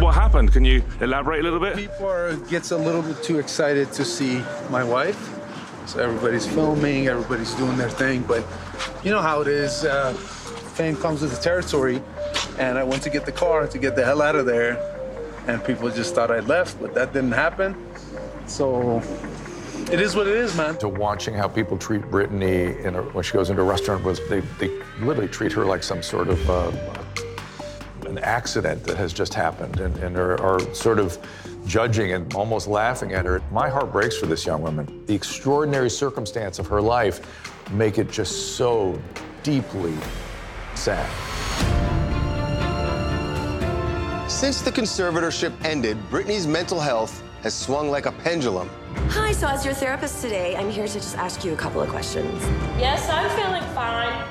What 0.00 0.14
happened? 0.14 0.52
Can 0.52 0.64
you 0.64 0.82
elaborate 1.00 1.38
a 1.38 1.44
little 1.44 1.60
bit? 1.60 1.76
People 1.76 2.36
gets 2.48 2.72
a 2.72 2.76
little 2.76 3.02
bit 3.02 3.22
too 3.22 3.38
excited 3.38 3.92
to 3.92 4.04
see 4.04 4.42
my 4.68 4.82
wife. 4.82 5.38
So 5.86 6.00
everybody's 6.00 6.44
filming, 6.44 7.06
everybody's 7.06 7.54
doing 7.54 7.76
their 7.76 7.88
thing. 7.88 8.22
But 8.22 8.44
you 9.04 9.12
know 9.12 9.22
how 9.22 9.42
it 9.42 9.46
is. 9.46 9.84
Uh, 9.84 10.12
fame 10.74 10.96
comes 10.96 11.22
with 11.22 11.30
the 11.30 11.40
territory. 11.40 12.02
And 12.58 12.78
I 12.78 12.84
went 12.84 13.02
to 13.04 13.10
get 13.10 13.26
the 13.26 13.32
car 13.32 13.66
to 13.66 13.78
get 13.78 13.96
the 13.96 14.04
hell 14.04 14.22
out 14.22 14.36
of 14.36 14.46
there. 14.46 14.78
And 15.46 15.64
people 15.64 15.90
just 15.90 16.14
thought 16.14 16.30
I 16.30 16.40
left, 16.40 16.80
but 16.80 16.94
that 16.94 17.12
didn't 17.12 17.32
happen. 17.32 17.74
So 18.46 19.02
it 19.90 20.00
is 20.00 20.14
what 20.14 20.28
it 20.28 20.36
is, 20.36 20.56
man. 20.56 20.76
To 20.78 20.88
watching 20.88 21.34
how 21.34 21.48
people 21.48 21.76
treat 21.76 22.02
Britney 22.02 22.84
a, 22.84 23.02
when 23.02 23.24
she 23.24 23.32
goes 23.32 23.50
into 23.50 23.62
a 23.62 23.64
restaurant 23.64 24.04
was 24.04 24.20
they, 24.28 24.40
they 24.58 24.68
literally 25.00 25.28
treat 25.28 25.52
her 25.52 25.64
like 25.64 25.82
some 25.82 26.02
sort 26.02 26.28
of 26.28 26.50
uh, 26.50 26.70
an 28.06 28.18
accident 28.18 28.84
that 28.84 28.96
has 28.96 29.12
just 29.12 29.34
happened 29.34 29.80
and, 29.80 29.96
and 29.98 30.16
are, 30.16 30.40
are 30.40 30.60
sort 30.74 30.98
of 30.98 31.18
judging 31.66 32.12
and 32.12 32.32
almost 32.34 32.66
laughing 32.66 33.12
at 33.12 33.24
her. 33.24 33.42
My 33.50 33.68
heart 33.68 33.92
breaks 33.92 34.16
for 34.16 34.26
this 34.26 34.46
young 34.46 34.62
woman. 34.62 35.04
The 35.06 35.14
extraordinary 35.14 35.90
circumstance 35.90 36.58
of 36.58 36.66
her 36.68 36.80
life 36.80 37.20
make 37.72 37.98
it 37.98 38.10
just 38.10 38.56
so 38.56 39.00
deeply 39.42 39.94
sad. 40.74 41.08
Since 44.30 44.62
the 44.62 44.70
conservatorship 44.70 45.52
ended, 45.64 45.98
Britney's 46.08 46.46
mental 46.46 46.78
health 46.78 47.22
has 47.42 47.52
swung 47.52 47.90
like 47.90 48.06
a 48.06 48.12
pendulum. 48.12 48.70
Hi, 49.08 49.32
so 49.32 49.48
as 49.48 49.64
your 49.64 49.74
therapist 49.74 50.22
today, 50.22 50.56
I'm 50.56 50.70
here 50.70 50.86
to 50.86 50.92
just 50.94 51.18
ask 51.18 51.44
you 51.44 51.52
a 51.52 51.56
couple 51.56 51.82
of 51.82 51.88
questions. 51.88 52.40
Yes, 52.78 53.10
I'm 53.10 53.28
feeling 53.36 53.74
fine. 53.74 54.24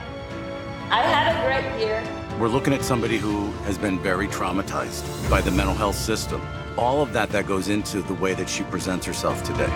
I 0.89 1.01
had 1.01 1.35
a 1.35 1.45
great 1.45 1.85
year. 1.85 2.01
We're 2.39 2.47
looking 2.47 2.73
at 2.73 2.83
somebody 2.83 3.17
who 3.17 3.51
has 3.65 3.77
been 3.77 3.99
very 3.99 4.27
traumatized 4.27 5.29
by 5.29 5.41
the 5.41 5.51
mental 5.51 5.75
health 5.75 5.95
system. 5.95 6.41
All 6.77 7.01
of 7.01 7.12
that 7.12 7.29
that 7.31 7.45
goes 7.45 7.67
into 7.67 8.01
the 8.01 8.13
way 8.15 8.33
that 8.35 8.49
she 8.49 8.63
presents 8.63 9.05
herself 9.05 9.43
today. 9.43 9.69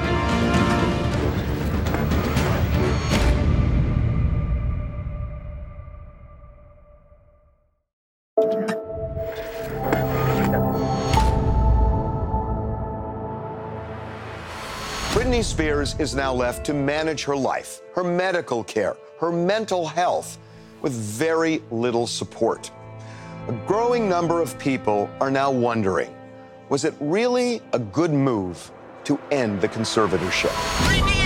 Spears 15.54 15.96
is 16.00 16.16
now 16.16 16.34
left 16.34 16.66
to 16.66 16.74
manage 16.74 17.26
her 17.26 17.36
life, 17.36 17.82
her 17.94 18.04
medical 18.04 18.64
care, 18.64 18.98
her 19.20 19.32
mental 19.32 19.86
health 19.86 20.40
with 20.82 20.94
very 20.94 21.62
little 21.70 22.08
support. 22.08 22.72
A 23.48 23.52
growing 23.68 24.10
number 24.10 24.42
of 24.42 24.58
people 24.58 25.08
are 25.22 25.30
now 25.30 25.52
wondering 25.52 26.12
was 26.70 26.86
it 26.86 26.96
really 27.00 27.62
a 27.72 27.78
good 27.78 28.12
move 28.12 28.72
to 29.04 29.20
end 29.30 29.62
the 29.62 29.70
conservatorship? 29.70 31.23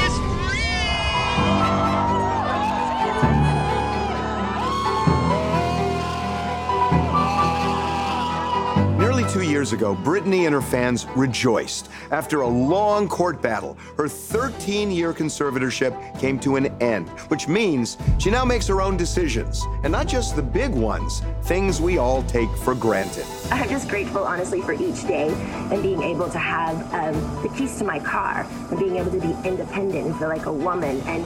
Years 9.67 9.73
ago, 9.73 9.95
Britney 9.95 10.45
and 10.45 10.53
her 10.53 10.62
fans 10.62 11.06
rejoiced. 11.15 11.89
After 12.12 12.41
a 12.41 12.47
long 12.47 13.10
court 13.10 13.41
battle, 13.41 13.77
her 13.97 14.08
13 14.08 14.91
year 14.91 15.13
conservatorship 15.13 15.93
came 16.19 16.39
to 16.39 16.56
an 16.56 16.67
end, 16.82 17.10
which 17.30 17.49
means 17.49 17.97
she 18.17 18.30
now 18.30 18.45
makes 18.45 18.65
her 18.67 18.82
own 18.82 18.95
decisions. 18.95 19.65
And 19.84 19.91
not 19.91 20.08
just 20.08 20.38
the 20.38 20.41
big 20.41 20.71
ones, 20.71 21.21
things 21.43 21.82
we 21.82 21.97
all 21.97 22.23
take 22.23 22.49
for 22.63 22.75
granted. 22.75 23.25
I'm 23.51 23.67
just 23.67 23.89
grateful, 23.89 24.23
honestly, 24.23 24.62
for 24.62 24.71
each 24.71 25.06
day 25.06 25.27
and 25.71 25.84
being 25.84 26.01
able 26.01 26.30
to 26.30 26.39
have 26.39 26.77
um, 26.93 27.43
the 27.43 27.49
keys 27.49 27.77
to 27.80 27.84
my 27.84 27.99
car 27.99 28.47
and 28.69 28.80
being 28.80 28.95
able 28.95 29.12
to 29.12 29.19
be 29.19 29.36
independent 29.45 30.06
and 30.06 30.17
feel 30.17 30.30
like 30.30 30.45
a 30.45 30.53
woman 30.53 31.01
and 31.08 31.25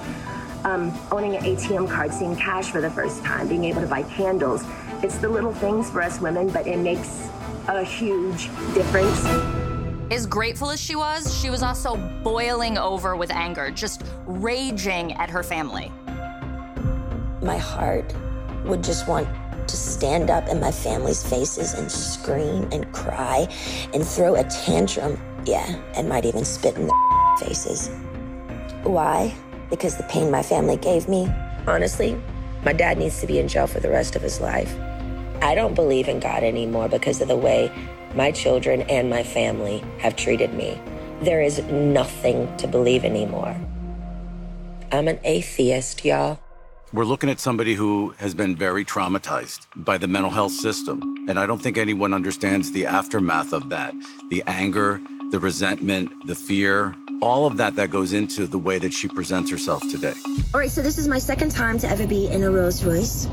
um, 0.65 0.91
owning 1.11 1.35
an 1.35 1.43
ATM 1.43 1.87
card, 1.87 2.11
seeing 2.11 2.35
cash 2.35 2.71
for 2.71 2.81
the 2.81 2.89
first 2.89 3.23
time, 3.23 3.47
being 3.47 3.65
able 3.65 3.81
to 3.81 3.87
buy 3.87 4.01
candles. 4.03 4.63
It's 5.03 5.17
the 5.17 5.29
little 5.29 5.53
things 5.53 5.91
for 5.91 6.01
us 6.01 6.19
women, 6.19 6.49
but 6.49 6.65
it 6.65 6.77
makes 6.77 7.29
a 7.67 7.83
huge 7.83 8.45
difference. 8.73 9.25
As 10.11 10.25
grateful 10.25 10.71
as 10.71 10.81
she 10.81 10.95
was, 10.95 11.39
she 11.39 11.49
was 11.49 11.63
also 11.63 11.95
boiling 12.23 12.77
over 12.77 13.15
with 13.15 13.31
anger, 13.31 13.71
just 13.71 14.03
raging 14.25 15.13
at 15.13 15.29
her 15.29 15.43
family. 15.43 15.91
My 17.41 17.57
heart 17.57 18.13
would 18.65 18.83
just 18.83 19.07
want 19.07 19.27
to 19.67 19.77
stand 19.77 20.29
up 20.29 20.49
in 20.49 20.59
my 20.59 20.71
family's 20.71 21.23
faces 21.27 21.73
and 21.73 21.89
scream 21.89 22.67
and 22.71 22.91
cry 22.91 23.47
and 23.93 24.05
throw 24.05 24.35
a 24.35 24.43
tantrum. 24.43 25.17
Yeah, 25.45 25.81
and 25.95 26.09
might 26.09 26.25
even 26.25 26.43
spit 26.43 26.75
in 26.75 26.87
their 26.87 27.37
faces. 27.39 27.89
Why? 28.83 29.33
Because 29.69 29.95
the 29.95 30.03
pain 30.03 30.29
my 30.29 30.43
family 30.43 30.77
gave 30.77 31.07
me. 31.07 31.31
Honestly, 31.67 32.21
my 32.65 32.73
dad 32.73 32.97
needs 32.97 33.21
to 33.21 33.27
be 33.27 33.39
in 33.39 33.47
jail 33.47 33.65
for 33.65 33.79
the 33.79 33.89
rest 33.89 34.15
of 34.15 34.21
his 34.21 34.41
life. 34.41 34.75
I 35.41 35.55
don't 35.55 35.73
believe 35.73 36.07
in 36.07 36.19
God 36.19 36.43
anymore 36.43 36.87
because 36.87 37.19
of 37.19 37.27
the 37.27 37.35
way 37.35 37.71
my 38.13 38.31
children 38.31 38.81
and 38.83 39.09
my 39.09 39.23
family 39.23 39.83
have 39.97 40.15
treated 40.15 40.53
me. 40.53 40.79
There 41.21 41.41
is 41.41 41.59
nothing 41.63 42.55
to 42.57 42.67
believe 42.67 43.03
anymore. 43.03 43.55
I'm 44.91 45.07
an 45.07 45.19
atheist, 45.23 46.05
y'all. 46.05 46.39
We're 46.93 47.05
looking 47.05 47.29
at 47.29 47.39
somebody 47.39 47.73
who 47.73 48.13
has 48.17 48.33
been 48.33 48.55
very 48.55 48.85
traumatized 48.85 49.65
by 49.77 49.97
the 49.97 50.07
mental 50.07 50.29
health 50.29 50.51
system. 50.51 51.25
And 51.27 51.39
I 51.39 51.45
don't 51.45 51.61
think 51.61 51.77
anyone 51.77 52.13
understands 52.13 52.71
the 52.71 52.85
aftermath 52.85 53.53
of 53.53 53.69
that 53.69 53.93
the 54.29 54.43
anger, 54.45 55.01
the 55.31 55.39
resentment, 55.39 56.11
the 56.27 56.35
fear, 56.35 56.95
all 57.21 57.45
of 57.45 57.57
that 57.57 57.75
that 57.75 57.91
goes 57.91 58.13
into 58.13 58.47
the 58.47 58.57
way 58.57 58.79
that 58.79 58.93
she 58.93 59.07
presents 59.07 59.51
herself 59.51 59.81
today. 59.89 60.13
All 60.53 60.59
right, 60.59 60.69
so 60.69 60.81
this 60.81 60.97
is 60.97 61.07
my 61.07 61.19
second 61.19 61.51
time 61.51 61.77
to 61.79 61.87
ever 61.87 62.07
be 62.07 62.27
in 62.27 62.43
a 62.43 62.51
Rolls 62.51 62.83
Royce. 62.83 63.27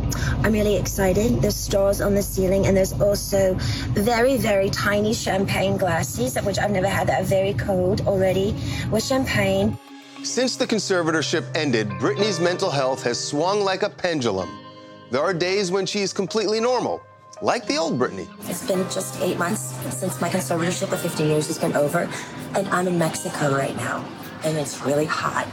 I'm 0.45 0.53
really 0.53 0.77
excited. 0.77 1.41
There's 1.41 1.57
stars 1.57 2.01
on 2.01 2.15
the 2.15 2.23
ceiling, 2.23 2.67
and 2.67 2.77
there's 2.77 2.93
also 3.01 3.55
very, 3.95 4.37
very 4.37 4.71
tiny 4.71 5.15
champagne 5.15 5.77
glasses, 5.77 6.37
which 6.43 6.59
I've 6.59 6.71
never 6.71 6.89
had 6.89 7.09
that 7.09 7.23
are 7.23 7.25
very 7.25 7.55
cold 7.55 8.03
already, 8.03 8.55
with 8.91 9.05
champagne. 9.05 9.79
Since 10.23 10.57
the 10.57 10.67
conservatorship 10.67 11.45
ended, 11.57 11.89
Britney's 12.01 12.41
mental 12.41 12.71
health 12.71 13.03
has 13.05 13.19
swung 13.19 13.63
like 13.63 13.83
a 13.83 13.91
pendulum. 13.91 14.51
There 15.11 15.23
are 15.23 15.33
days 15.33 15.71
when 15.71 15.87
she's 15.87 16.13
completely 16.13 16.61
normal, 16.61 17.01
like 17.41 17.67
the 17.67 17.77
old 17.77 17.99
Britney. 17.99 18.29
It's 18.49 18.67
been 18.67 18.83
just 18.91 19.21
eight 19.21 19.39
months 19.39 19.75
since 19.95 20.21
my 20.21 20.29
conservatorship 20.29 20.93
of 20.93 21.01
15 21.01 21.29
years 21.29 21.47
has 21.47 21.59
been 21.59 21.75
over, 21.75 22.11
and 22.55 22.69
I'm 22.69 22.89
in 22.89 22.99
Mexico 22.99 23.55
right 23.55 23.77
now, 23.77 24.05
and 24.45 24.57
it's 24.57 24.83
really 24.83 25.07
hot. 25.07 25.47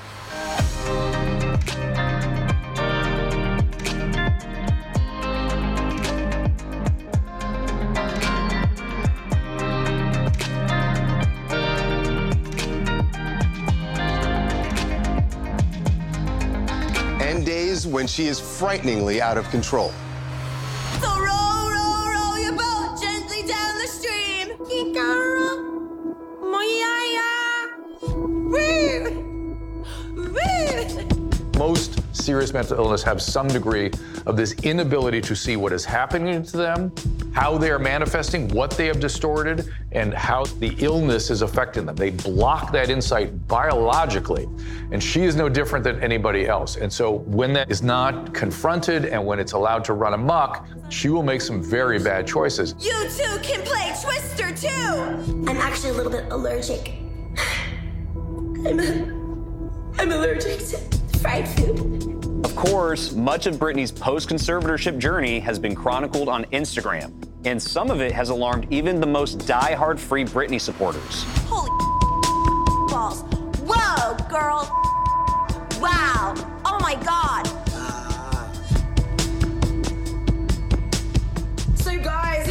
And 17.22 17.46
days 17.46 17.86
when 17.86 18.08
she 18.08 18.26
is 18.26 18.40
frighteningly 18.40 19.22
out 19.22 19.38
of 19.38 19.48
control. 19.50 19.92
Serious 32.46 32.70
mental 32.70 32.86
illness 32.86 33.02
have 33.02 33.22
some 33.22 33.48
degree 33.48 33.90
of 34.28 34.38
this 34.38 34.54
inability 34.64 35.20
to 35.20 35.36
see 35.36 35.56
what 35.56 35.74
is 35.74 35.84
happening 35.84 36.44
to 36.44 36.58
them, 36.58 36.92
how 37.34 37.58
they 37.58 37.72
are 37.72 37.80
manifesting, 37.80 38.48
what 38.50 38.70
they 38.72 38.86
have 38.86 39.00
distorted, 39.00 39.68
and 39.94 40.14
how 40.14 40.46
the 40.60 40.76
illness 40.78 41.32
is 41.32 41.42
affecting 41.42 41.88
them. 41.88 41.96
They 41.96 42.12
block 42.12 42.72
that 42.72 42.92
insight 42.92 43.48
biologically. 43.48 44.48
And 44.92 45.02
she 45.02 45.24
is 45.24 45.36
no 45.36 45.50
different 45.50 45.84
than 45.84 46.00
anybody 46.04 46.48
else. 46.48 46.76
And 46.76 46.94
so 46.94 47.20
when 47.26 47.52
that 47.54 47.72
is 47.72 47.82
not 47.82 48.34
confronted 48.34 49.06
and 49.06 49.26
when 49.26 49.40
it's 49.40 49.54
allowed 49.54 49.84
to 49.86 49.94
run 49.94 50.14
amok, 50.14 50.68
she 50.90 51.10
will 51.10 51.24
make 51.24 51.42
some 51.42 51.64
very 51.64 51.98
bad 51.98 52.28
choices. 52.28 52.76
You 52.80 52.94
two 53.10 53.40
can 53.42 53.62
play 53.64 53.92
Twister 54.04 54.56
too. 54.56 55.50
I'm 55.50 55.58
actually 55.58 55.90
a 55.90 55.94
little 55.94 56.12
bit 56.12 56.26
allergic. 56.32 56.94
I'm, 58.68 58.80
I'm 59.98 60.12
allergic 60.12 60.60
to 60.60 60.96
fried 61.20 61.48
food. 61.48 62.15
Of 62.44 62.56
course, 62.56 63.14
much 63.14 63.48
of 63.48 63.56
Britney's 63.56 63.92
post 63.92 64.30
conservatorship 64.30 64.98
journey 64.98 65.40
has 65.40 65.58
been 65.58 65.76
chronicled 65.76 66.30
on 66.30 66.46
Instagram, 66.46 67.14
and 67.46 67.62
some 67.62 67.90
of 67.90 68.02
it 68.02 68.12
has 68.12 68.30
alarmed 68.30 68.68
even 68.72 69.00
the 69.00 69.08
most 69.08 69.48
die-hard 69.48 70.00
Free 70.00 70.26
Britney 70.26 70.60
supporters. 70.60 71.24
Holy 71.48 71.70
balls. 72.90 73.24
Whoa, 73.66 74.16
girl. 74.30 74.70
Wow. 75.82 76.34
Oh 76.66 76.78
my 76.82 76.96
God. 77.04 77.48
So, 81.78 81.98
guys, 82.00 82.50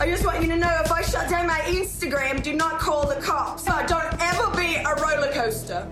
I 0.00 0.06
just 0.08 0.24
want 0.24 0.42
you 0.42 0.48
to 0.48 0.56
know 0.56 0.80
if 0.84 0.90
I 0.90 1.02
shut 1.02 1.28
down 1.28 1.46
my 1.46 1.60
Instagram, 1.60 2.42
do 2.42 2.54
not 2.54 2.78
call 2.78 3.06
the 3.06 3.20
cops. 3.20 3.68
Uh, 3.68 3.86
don't 3.86 4.14
ever 4.20 4.56
be 4.56 4.76
a 4.76 4.94
roller 5.02 5.30
coaster. 5.32 5.88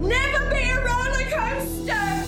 Never 0.00 0.50
be 0.50 0.70
a 0.70 0.84
roller 0.84 1.24
coaster! 1.30 2.24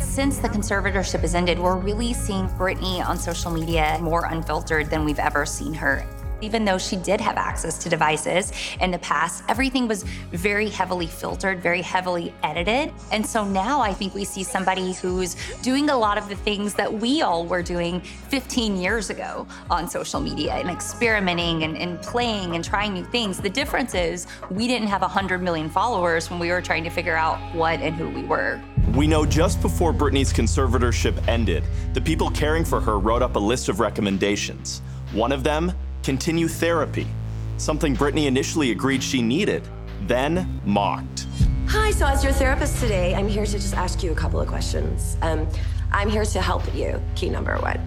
Since 0.00 0.38
the 0.38 0.48
conservatorship 0.48 1.20
has 1.20 1.34
ended, 1.34 1.58
we're 1.58 1.76
really 1.76 2.14
seeing 2.14 2.48
Britney 2.48 3.06
on 3.06 3.18
social 3.18 3.50
media 3.50 3.98
more 4.00 4.24
unfiltered 4.24 4.90
than 4.90 5.04
we've 5.04 5.18
ever 5.18 5.44
seen 5.44 5.74
her. 5.74 6.06
Even 6.40 6.64
though 6.64 6.78
she 6.78 6.96
did 6.96 7.20
have 7.20 7.36
access 7.36 7.78
to 7.78 7.88
devices 7.88 8.52
in 8.80 8.90
the 8.90 8.98
past, 8.98 9.44
everything 9.48 9.86
was 9.86 10.02
very 10.32 10.68
heavily 10.68 11.06
filtered, 11.06 11.60
very 11.60 11.82
heavily 11.82 12.32
edited. 12.42 12.92
And 13.12 13.24
so 13.24 13.44
now 13.44 13.80
I 13.80 13.92
think 13.92 14.14
we 14.14 14.24
see 14.24 14.42
somebody 14.42 14.92
who's 14.92 15.36
doing 15.62 15.90
a 15.90 15.96
lot 15.96 16.18
of 16.18 16.28
the 16.28 16.36
things 16.36 16.74
that 16.74 16.92
we 16.92 17.22
all 17.22 17.44
were 17.44 17.62
doing 17.62 18.00
15 18.00 18.76
years 18.76 19.10
ago 19.10 19.46
on 19.70 19.88
social 19.88 20.20
media 20.20 20.54
and 20.54 20.70
experimenting 20.70 21.64
and, 21.64 21.76
and 21.76 22.00
playing 22.02 22.54
and 22.54 22.64
trying 22.64 22.94
new 22.94 23.04
things. 23.04 23.40
The 23.40 23.50
difference 23.50 23.94
is 23.94 24.26
we 24.50 24.66
didn't 24.66 24.88
have 24.88 25.02
100 25.02 25.42
million 25.42 25.68
followers 25.68 26.30
when 26.30 26.38
we 26.38 26.50
were 26.50 26.62
trying 26.62 26.84
to 26.84 26.90
figure 26.90 27.16
out 27.16 27.38
what 27.54 27.80
and 27.80 27.94
who 27.94 28.08
we 28.08 28.24
were. 28.24 28.60
We 28.94 29.06
know 29.06 29.24
just 29.24 29.60
before 29.60 29.92
Britney's 29.92 30.32
conservatorship 30.32 31.28
ended, 31.28 31.64
the 31.92 32.00
people 32.00 32.30
caring 32.30 32.64
for 32.64 32.80
her 32.80 32.98
wrote 32.98 33.22
up 33.22 33.36
a 33.36 33.38
list 33.38 33.68
of 33.68 33.78
recommendations. 33.78 34.82
One 35.12 35.32
of 35.32 35.44
them, 35.44 35.72
continue 36.02 36.48
therapy, 36.48 37.06
something 37.56 37.96
Britney 37.96 38.26
initially 38.26 38.70
agreed 38.70 39.02
she 39.02 39.22
needed, 39.22 39.66
then 40.02 40.60
mocked. 40.64 41.26
Hi, 41.68 41.90
so 41.92 42.06
as 42.06 42.24
your 42.24 42.32
therapist 42.32 42.80
today, 42.80 43.14
I'm 43.14 43.28
here 43.28 43.46
to 43.46 43.52
just 43.52 43.74
ask 43.74 44.02
you 44.02 44.12
a 44.12 44.14
couple 44.14 44.40
of 44.40 44.48
questions. 44.48 45.16
Um, 45.22 45.48
I'm 45.92 46.08
here 46.08 46.24
to 46.24 46.40
help 46.40 46.74
you, 46.74 47.00
key 47.14 47.28
number 47.28 47.56
one. 47.58 47.80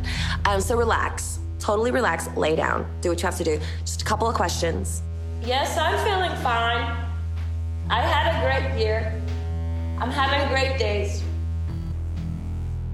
Um, 0.46 0.62
so 0.62 0.78
relax, 0.78 1.40
totally 1.60 1.92
relax, 1.92 2.30
lay 2.38 2.56
down, 2.56 2.90
do 3.02 3.10
what 3.10 3.22
you 3.22 3.26
have 3.26 3.38
to 3.38 3.44
do. 3.44 3.60
Just 3.82 4.02
a 4.02 4.06
couple 4.06 4.28
of 4.28 4.36
questions. 4.36 5.02
Yes, 5.42 5.78
I'm 5.78 5.98
feeling 6.06 6.32
fine. 6.42 6.96
I 7.90 8.02
had 8.02 8.32
a 8.36 8.72
great 8.72 8.82
year. 8.82 9.22
I'm 10.00 10.12
having 10.12 10.48
great 10.50 10.80
days. 10.80 11.24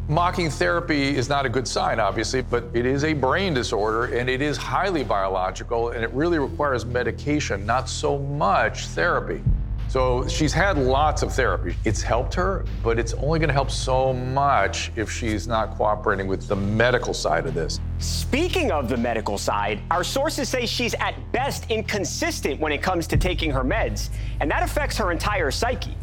Mocking 0.10 0.50
therapy 0.50 1.16
is 1.16 1.30
not 1.30 1.46
a 1.46 1.50
good 1.50 1.68
sign, 1.68 2.00
obviously, 2.00 2.42
but 2.42 2.64
it 2.74 2.88
is 2.88 3.04
a 3.04 3.14
brain 3.14 3.54
disorder 3.54 4.06
and 4.06 4.28
it 4.28 4.42
is 4.42 4.58
highly 4.58 5.04
biological 5.04 5.90
and 5.90 6.04
it 6.04 6.12
really 6.14 6.40
requires 6.40 6.84
medication, 6.84 7.64
not 7.64 7.88
so 7.88 8.18
much 8.18 8.88
therapy. 8.88 9.40
So 9.88 10.28
she's 10.28 10.52
had 10.52 10.80
lots 10.80 11.22
of 11.22 11.32
therapy. 11.32 11.76
It's 11.86 12.02
helped 12.02 12.34
her, 12.34 12.66
but 12.82 12.98
it's 12.98 13.14
only 13.14 13.38
going 13.38 13.50
to 13.50 13.54
help 13.54 13.70
so 13.70 14.12
much 14.12 14.92
if 14.96 15.12
she's 15.12 15.48
not 15.48 15.78
cooperating 15.78 16.26
with 16.26 16.48
the 16.48 16.56
medical 16.56 17.14
side 17.14 17.46
of 17.46 17.54
this. 17.54 17.80
Speaking 18.00 18.72
of 18.72 18.90
the 18.90 18.98
medical 18.98 19.38
side, 19.38 19.80
our 19.92 20.04
sources 20.04 20.50
say 20.50 20.66
she's 20.66 20.96
at 20.96 21.14
best 21.32 21.70
inconsistent 21.70 22.60
when 22.60 22.72
it 22.72 22.82
comes 22.82 23.06
to 23.06 23.16
taking 23.16 23.52
her 23.52 23.64
meds, 23.64 24.10
and 24.40 24.50
that 24.50 24.64
affects 24.64 24.98
her 24.98 25.12
entire 25.12 25.52
psyche. 25.52 25.96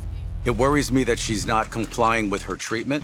It 0.44 0.52
worries 0.52 0.92
me 0.92 1.02
that 1.02 1.18
she's 1.18 1.44
not 1.44 1.72
complying 1.72 2.30
with 2.30 2.42
her 2.42 2.54
treatment, 2.54 3.02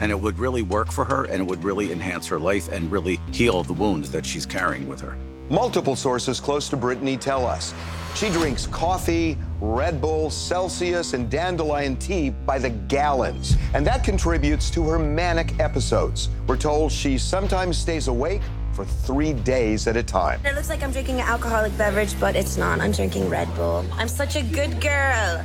and 0.00 0.10
it 0.10 0.20
would 0.20 0.38
really 0.38 0.62
work 0.62 0.92
for 0.92 1.04
her 1.04 1.24
and 1.24 1.42
it 1.42 1.44
would 1.44 1.64
really 1.64 1.92
enhance 1.92 2.26
her 2.26 2.38
life 2.38 2.68
and 2.68 2.90
really 2.90 3.20
heal 3.32 3.62
the 3.62 3.72
wounds 3.72 4.10
that 4.10 4.24
she's 4.24 4.46
carrying 4.46 4.88
with 4.88 5.00
her. 5.00 5.16
Multiple 5.50 5.96
sources 5.96 6.40
close 6.40 6.68
to 6.68 6.76
Britney 6.76 7.18
tell 7.18 7.46
us 7.46 7.74
she 8.14 8.30
drinks 8.30 8.66
coffee, 8.66 9.38
Red 9.60 10.00
Bull, 10.00 10.28
Celsius, 10.28 11.14
and 11.14 11.30
dandelion 11.30 11.96
tea 11.96 12.30
by 12.30 12.58
the 12.58 12.70
gallons. 12.70 13.56
And 13.74 13.86
that 13.86 14.02
contributes 14.02 14.70
to 14.70 14.82
her 14.88 14.98
manic 14.98 15.58
episodes. 15.60 16.28
We're 16.46 16.56
told 16.56 16.90
she 16.90 17.16
sometimes 17.16 17.78
stays 17.78 18.08
awake 18.08 18.42
for 18.72 18.84
three 18.84 19.32
days 19.32 19.86
at 19.86 19.96
a 19.96 20.02
time. 20.02 20.44
It 20.44 20.54
looks 20.54 20.68
like 20.68 20.82
I'm 20.82 20.90
drinking 20.92 21.20
an 21.20 21.26
alcoholic 21.26 21.76
beverage, 21.78 22.18
but 22.18 22.34
it's 22.34 22.56
not. 22.56 22.80
I'm 22.80 22.92
drinking 22.92 23.28
Red 23.28 23.52
Bull. 23.54 23.84
I'm 23.92 24.08
such 24.08 24.36
a 24.36 24.42
good 24.42 24.80
girl. 24.80 25.44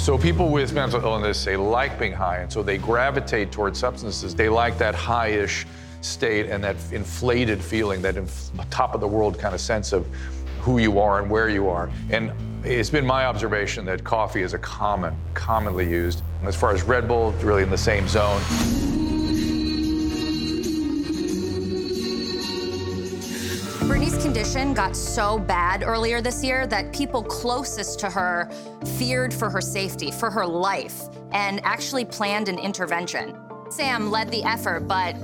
So 0.00 0.16
people 0.16 0.48
with 0.48 0.72
mental 0.72 1.04
illness, 1.04 1.44
they 1.44 1.58
like 1.58 1.98
being 1.98 2.14
high, 2.14 2.38
and 2.38 2.50
so 2.50 2.62
they 2.62 2.78
gravitate 2.78 3.52
towards 3.52 3.78
substances. 3.78 4.34
They 4.34 4.48
like 4.48 4.78
that 4.78 4.94
high-ish 4.94 5.66
state 6.00 6.46
and 6.46 6.64
that 6.64 6.76
inflated 6.90 7.62
feeling, 7.62 8.00
that 8.00 8.16
inf- 8.16 8.50
top 8.70 8.94
of 8.94 9.02
the 9.02 9.06
world 9.06 9.38
kind 9.38 9.54
of 9.54 9.60
sense 9.60 9.92
of 9.92 10.06
who 10.62 10.78
you 10.78 10.98
are 10.98 11.20
and 11.20 11.30
where 11.30 11.50
you 11.50 11.68
are. 11.68 11.90
And 12.08 12.32
it's 12.64 12.88
been 12.88 13.04
my 13.04 13.26
observation 13.26 13.84
that 13.84 14.02
coffee 14.02 14.40
is 14.40 14.54
a 14.54 14.58
common, 14.58 15.14
commonly 15.34 15.88
used. 15.88 16.22
As 16.44 16.56
far 16.56 16.72
as 16.72 16.82
Red 16.82 17.06
Bull, 17.06 17.32
really 17.42 17.62
in 17.62 17.68
the 17.68 17.76
same 17.76 18.08
zone. 18.08 18.40
Britney's 23.90 24.22
condition 24.22 24.72
got 24.72 24.94
so 24.94 25.36
bad 25.36 25.82
earlier 25.82 26.20
this 26.20 26.44
year 26.44 26.64
that 26.64 26.92
people 26.92 27.24
closest 27.24 27.98
to 27.98 28.08
her 28.08 28.48
feared 28.96 29.34
for 29.34 29.50
her 29.50 29.60
safety, 29.60 30.12
for 30.12 30.30
her 30.30 30.46
life, 30.46 31.08
and 31.32 31.60
actually 31.64 32.04
planned 32.04 32.48
an 32.48 32.56
intervention. 32.56 33.36
Sam 33.68 34.08
led 34.08 34.30
the 34.30 34.44
effort, 34.44 34.86
but 34.86 35.16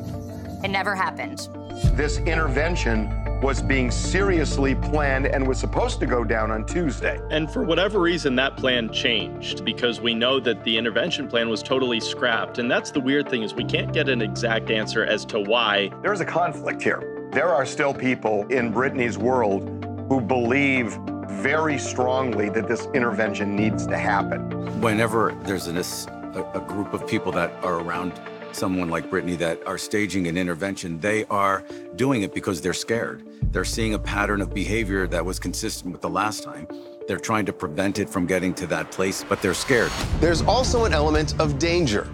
it 0.64 0.68
never 0.68 0.96
happened. 0.96 1.48
This 1.92 2.18
intervention 2.18 3.40
was 3.40 3.62
being 3.62 3.92
seriously 3.92 4.74
planned 4.74 5.26
and 5.26 5.46
was 5.46 5.60
supposed 5.60 6.00
to 6.00 6.06
go 6.06 6.24
down 6.24 6.50
on 6.50 6.66
Tuesday. 6.66 7.20
And 7.30 7.48
for 7.48 7.62
whatever 7.62 8.00
reason, 8.00 8.34
that 8.34 8.56
plan 8.56 8.92
changed 8.92 9.64
because 9.64 10.00
we 10.00 10.12
know 10.12 10.40
that 10.40 10.64
the 10.64 10.76
intervention 10.76 11.28
plan 11.28 11.48
was 11.48 11.62
totally 11.62 12.00
scrapped. 12.00 12.58
And 12.58 12.68
that's 12.68 12.90
the 12.90 12.98
weird 12.98 13.28
thing 13.28 13.44
is 13.44 13.54
we 13.54 13.64
can't 13.64 13.92
get 13.92 14.08
an 14.08 14.20
exact 14.20 14.72
answer 14.72 15.04
as 15.04 15.24
to 15.26 15.38
why. 15.38 15.92
There 16.02 16.12
is 16.12 16.20
a 16.20 16.24
conflict 16.26 16.82
here. 16.82 17.15
There 17.36 17.52
are 17.52 17.66
still 17.66 17.92
people 17.92 18.46
in 18.46 18.72
Britney's 18.72 19.18
world 19.18 19.68
who 20.08 20.22
believe 20.22 20.96
very 21.28 21.78
strongly 21.78 22.48
that 22.48 22.66
this 22.66 22.86
intervention 22.94 23.54
needs 23.54 23.86
to 23.88 23.98
happen. 23.98 24.80
Whenever 24.80 25.36
there's 25.42 25.66
an, 25.66 25.76
a, 25.76 26.42
a 26.54 26.60
group 26.62 26.94
of 26.94 27.06
people 27.06 27.30
that 27.32 27.52
are 27.62 27.80
around 27.80 28.18
someone 28.52 28.88
like 28.88 29.10
Britney 29.10 29.36
that 29.36 29.62
are 29.66 29.76
staging 29.76 30.28
an 30.28 30.38
intervention, 30.38 30.98
they 30.98 31.26
are 31.26 31.62
doing 31.96 32.22
it 32.22 32.32
because 32.32 32.62
they're 32.62 32.72
scared. 32.72 33.28
They're 33.52 33.66
seeing 33.66 33.92
a 33.92 33.98
pattern 33.98 34.40
of 34.40 34.54
behavior 34.54 35.06
that 35.08 35.22
was 35.22 35.38
consistent 35.38 35.92
with 35.92 36.00
the 36.00 36.08
last 36.08 36.42
time. 36.42 36.66
They're 37.06 37.18
trying 37.18 37.44
to 37.44 37.52
prevent 37.52 37.98
it 37.98 38.08
from 38.08 38.24
getting 38.24 38.54
to 38.54 38.66
that 38.68 38.90
place, 38.90 39.26
but 39.28 39.42
they're 39.42 39.52
scared. 39.52 39.92
There's 40.20 40.40
also 40.40 40.86
an 40.86 40.94
element 40.94 41.38
of 41.38 41.58
danger. 41.58 42.08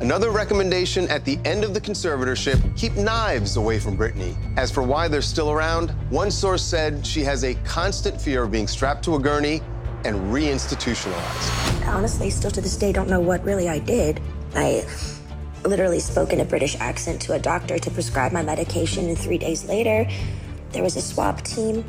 Another 0.00 0.30
recommendation 0.30 1.08
at 1.08 1.24
the 1.24 1.40
end 1.44 1.64
of 1.64 1.74
the 1.74 1.80
conservatorship 1.80 2.76
keep 2.76 2.94
knives 2.94 3.56
away 3.56 3.80
from 3.80 3.98
Britney. 3.98 4.36
As 4.56 4.70
for 4.70 4.84
why 4.84 5.08
they're 5.08 5.20
still 5.20 5.50
around, 5.50 5.90
one 6.10 6.30
source 6.30 6.62
said 6.62 7.04
she 7.04 7.24
has 7.24 7.42
a 7.42 7.54
constant 7.64 8.20
fear 8.20 8.44
of 8.44 8.52
being 8.52 8.68
strapped 8.68 9.04
to 9.06 9.16
a 9.16 9.18
gurney 9.18 9.60
and 10.04 10.14
reinstitutionalized. 10.32 11.86
Honestly, 11.88 12.30
still 12.30 12.52
to 12.52 12.60
this 12.60 12.76
day, 12.76 12.92
don't 12.92 13.08
know 13.08 13.18
what 13.18 13.42
really 13.44 13.68
I 13.68 13.80
did. 13.80 14.20
I 14.54 14.86
literally 15.64 15.98
spoke 15.98 16.32
in 16.32 16.38
a 16.38 16.44
British 16.44 16.76
accent 16.76 17.20
to 17.22 17.32
a 17.32 17.38
doctor 17.40 17.76
to 17.80 17.90
prescribe 17.90 18.30
my 18.30 18.42
medication, 18.42 19.08
and 19.08 19.18
three 19.18 19.38
days 19.38 19.64
later, 19.64 20.08
there 20.70 20.84
was 20.84 20.94
a 20.94 21.02
SWAT 21.02 21.44
team 21.44 21.84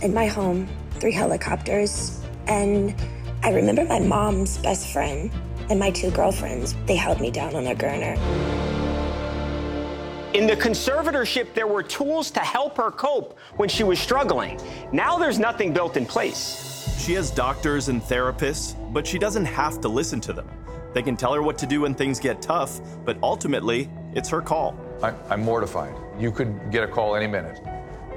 in 0.00 0.14
my 0.14 0.28
home, 0.28 0.66
three 0.92 1.12
helicopters, 1.12 2.22
and 2.46 2.94
I 3.42 3.50
remember 3.50 3.84
my 3.84 3.98
mom's 3.98 4.56
best 4.56 4.90
friend 4.94 5.30
and 5.70 5.78
my 5.78 5.90
two 5.90 6.10
girlfriends. 6.10 6.74
They 6.86 6.96
held 6.96 7.20
me 7.20 7.30
down 7.30 7.54
on 7.54 7.68
a 7.68 7.74
gurner. 7.74 8.18
In 10.34 10.46
the 10.46 10.54
conservatorship, 10.54 11.54
there 11.54 11.66
were 11.66 11.82
tools 11.82 12.30
to 12.32 12.40
help 12.40 12.76
her 12.76 12.90
cope 12.90 13.38
when 13.56 13.68
she 13.68 13.82
was 13.82 13.98
struggling. 13.98 14.60
Now 14.92 15.18
there's 15.18 15.38
nothing 15.38 15.72
built 15.72 15.96
in 15.96 16.06
place. 16.06 16.96
She 16.98 17.14
has 17.14 17.30
doctors 17.30 17.88
and 17.88 18.00
therapists, 18.02 18.76
but 18.92 19.06
she 19.06 19.18
doesn't 19.18 19.46
have 19.46 19.80
to 19.80 19.88
listen 19.88 20.20
to 20.22 20.32
them. 20.32 20.48
They 20.92 21.02
can 21.02 21.16
tell 21.16 21.32
her 21.34 21.42
what 21.42 21.58
to 21.58 21.66
do 21.66 21.82
when 21.82 21.94
things 21.94 22.20
get 22.20 22.42
tough, 22.42 22.80
but 23.04 23.16
ultimately, 23.22 23.90
it's 24.14 24.28
her 24.28 24.40
call. 24.40 24.78
I, 25.02 25.14
I'm 25.28 25.42
mortified. 25.42 25.94
You 26.18 26.30
could 26.32 26.70
get 26.70 26.84
a 26.84 26.88
call 26.88 27.16
any 27.16 27.26
minute. 27.26 27.60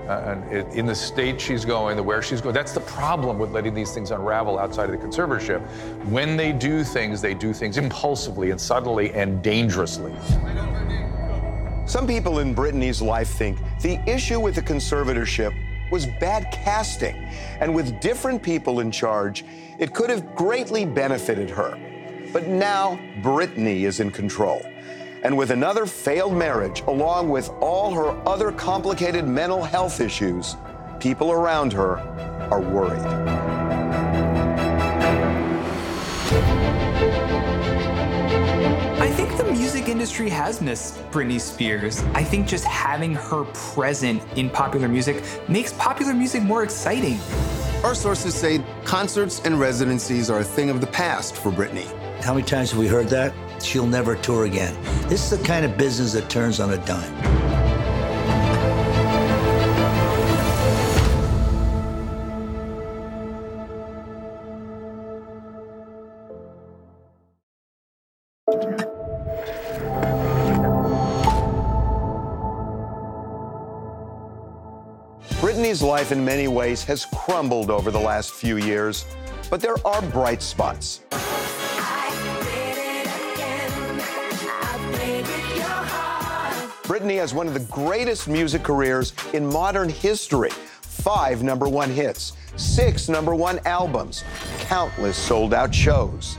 Uh, 0.07 0.35
and 0.35 0.51
it, 0.51 0.67
in 0.73 0.85
the 0.85 0.95
state 0.95 1.39
she's 1.39 1.63
going, 1.63 1.95
the 1.95 2.03
where 2.03 2.21
she's 2.21 2.41
going, 2.41 2.53
that's 2.53 2.73
the 2.73 2.81
problem 2.81 3.39
with 3.39 3.51
letting 3.51 3.73
these 3.73 3.93
things 3.93 4.11
unravel 4.11 4.59
outside 4.59 4.89
of 4.89 4.91
the 4.91 5.07
conservatorship. 5.07 5.61
When 6.05 6.35
they 6.35 6.51
do 6.51 6.83
things, 6.83 7.21
they 7.21 7.33
do 7.33 7.53
things 7.53 7.77
impulsively 7.77 8.51
and 8.51 8.59
subtly 8.59 9.13
and 9.13 9.41
dangerously. 9.41 10.13
Some 11.85 12.07
people 12.07 12.39
in 12.39 12.53
Britney's 12.53 13.01
life 13.01 13.29
think 13.29 13.59
the 13.81 13.99
issue 14.09 14.39
with 14.39 14.55
the 14.55 14.61
conservatorship 14.61 15.53
was 15.91 16.05
bad 16.05 16.51
casting, 16.51 17.15
and 17.59 17.73
with 17.73 17.99
different 18.01 18.41
people 18.41 18.79
in 18.79 18.91
charge, 18.91 19.45
it 19.77 19.93
could 19.93 20.09
have 20.09 20.35
greatly 20.35 20.85
benefited 20.85 21.49
her. 21.49 21.77
But 22.33 22.47
now 22.47 22.99
Britney 23.21 23.83
is 23.83 23.99
in 23.99 24.11
control. 24.11 24.61
And 25.23 25.37
with 25.37 25.51
another 25.51 25.85
failed 25.85 26.35
marriage, 26.35 26.81
along 26.81 27.29
with 27.29 27.49
all 27.61 27.93
her 27.93 28.09
other 28.27 28.51
complicated 28.51 29.25
mental 29.25 29.63
health 29.63 30.01
issues, 30.01 30.57
people 30.99 31.31
around 31.31 31.71
her 31.71 31.97
are 32.51 32.59
worried. 32.59 32.99
I 38.99 39.09
think 39.11 39.37
the 39.37 39.45
music 39.45 39.87
industry 39.87 40.27
has 40.27 40.61
missed 40.61 40.97
Britney 41.09 41.39
Spears. 41.39 42.03
I 42.13 42.23
think 42.25 42.45
just 42.45 42.65
having 42.65 43.15
her 43.15 43.45
present 43.45 44.21
in 44.37 44.49
popular 44.49 44.89
music 44.89 45.23
makes 45.47 45.71
popular 45.73 46.13
music 46.13 46.43
more 46.43 46.63
exciting. 46.63 47.17
Our 47.85 47.95
sources 47.95 48.35
say 48.35 48.61
concerts 48.83 49.41
and 49.45 49.57
residencies 49.57 50.29
are 50.29 50.39
a 50.39 50.43
thing 50.43 50.69
of 50.69 50.81
the 50.81 50.87
past 50.87 51.37
for 51.37 51.49
Britney. 51.49 51.87
How 52.21 52.33
many 52.33 52.45
times 52.45 52.71
have 52.71 52.79
we 52.79 52.87
heard 52.87 53.07
that? 53.07 53.33
She'll 53.63 53.87
never 53.87 54.15
tour 54.17 54.45
again. 54.45 54.75
This 55.07 55.31
is 55.31 55.39
the 55.39 55.43
kind 55.43 55.65
of 55.65 55.77
business 55.77 56.13
that 56.13 56.29
turns 56.29 56.59
on 56.59 56.73
a 56.73 56.77
dime. 56.85 57.13
Britney's 75.39 75.81
life 75.81 76.11
in 76.11 76.23
many 76.23 76.47
ways 76.47 76.83
has 76.83 77.05
crumbled 77.05 77.71
over 77.71 77.91
the 77.91 77.99
last 77.99 78.31
few 78.31 78.57
years, 78.57 79.05
but 79.49 79.61
there 79.61 79.75
are 79.85 80.01
bright 80.01 80.41
spots. 80.41 81.01
Britney 87.03 87.17
has 87.17 87.33
one 87.33 87.47
of 87.49 87.53
the 87.53 87.59
greatest 87.59 88.29
music 88.29 88.63
careers 88.63 89.11
in 89.33 89.45
modern 89.45 89.89
history. 89.89 90.51
Five 90.51 91.43
number 91.43 91.67
one 91.67 91.89
hits, 91.89 92.31
six 92.55 93.09
number 93.09 93.35
one 93.35 93.59
albums, 93.65 94.23
countless 94.59 95.17
sold 95.17 95.53
out 95.53 95.75
shows. 95.75 96.37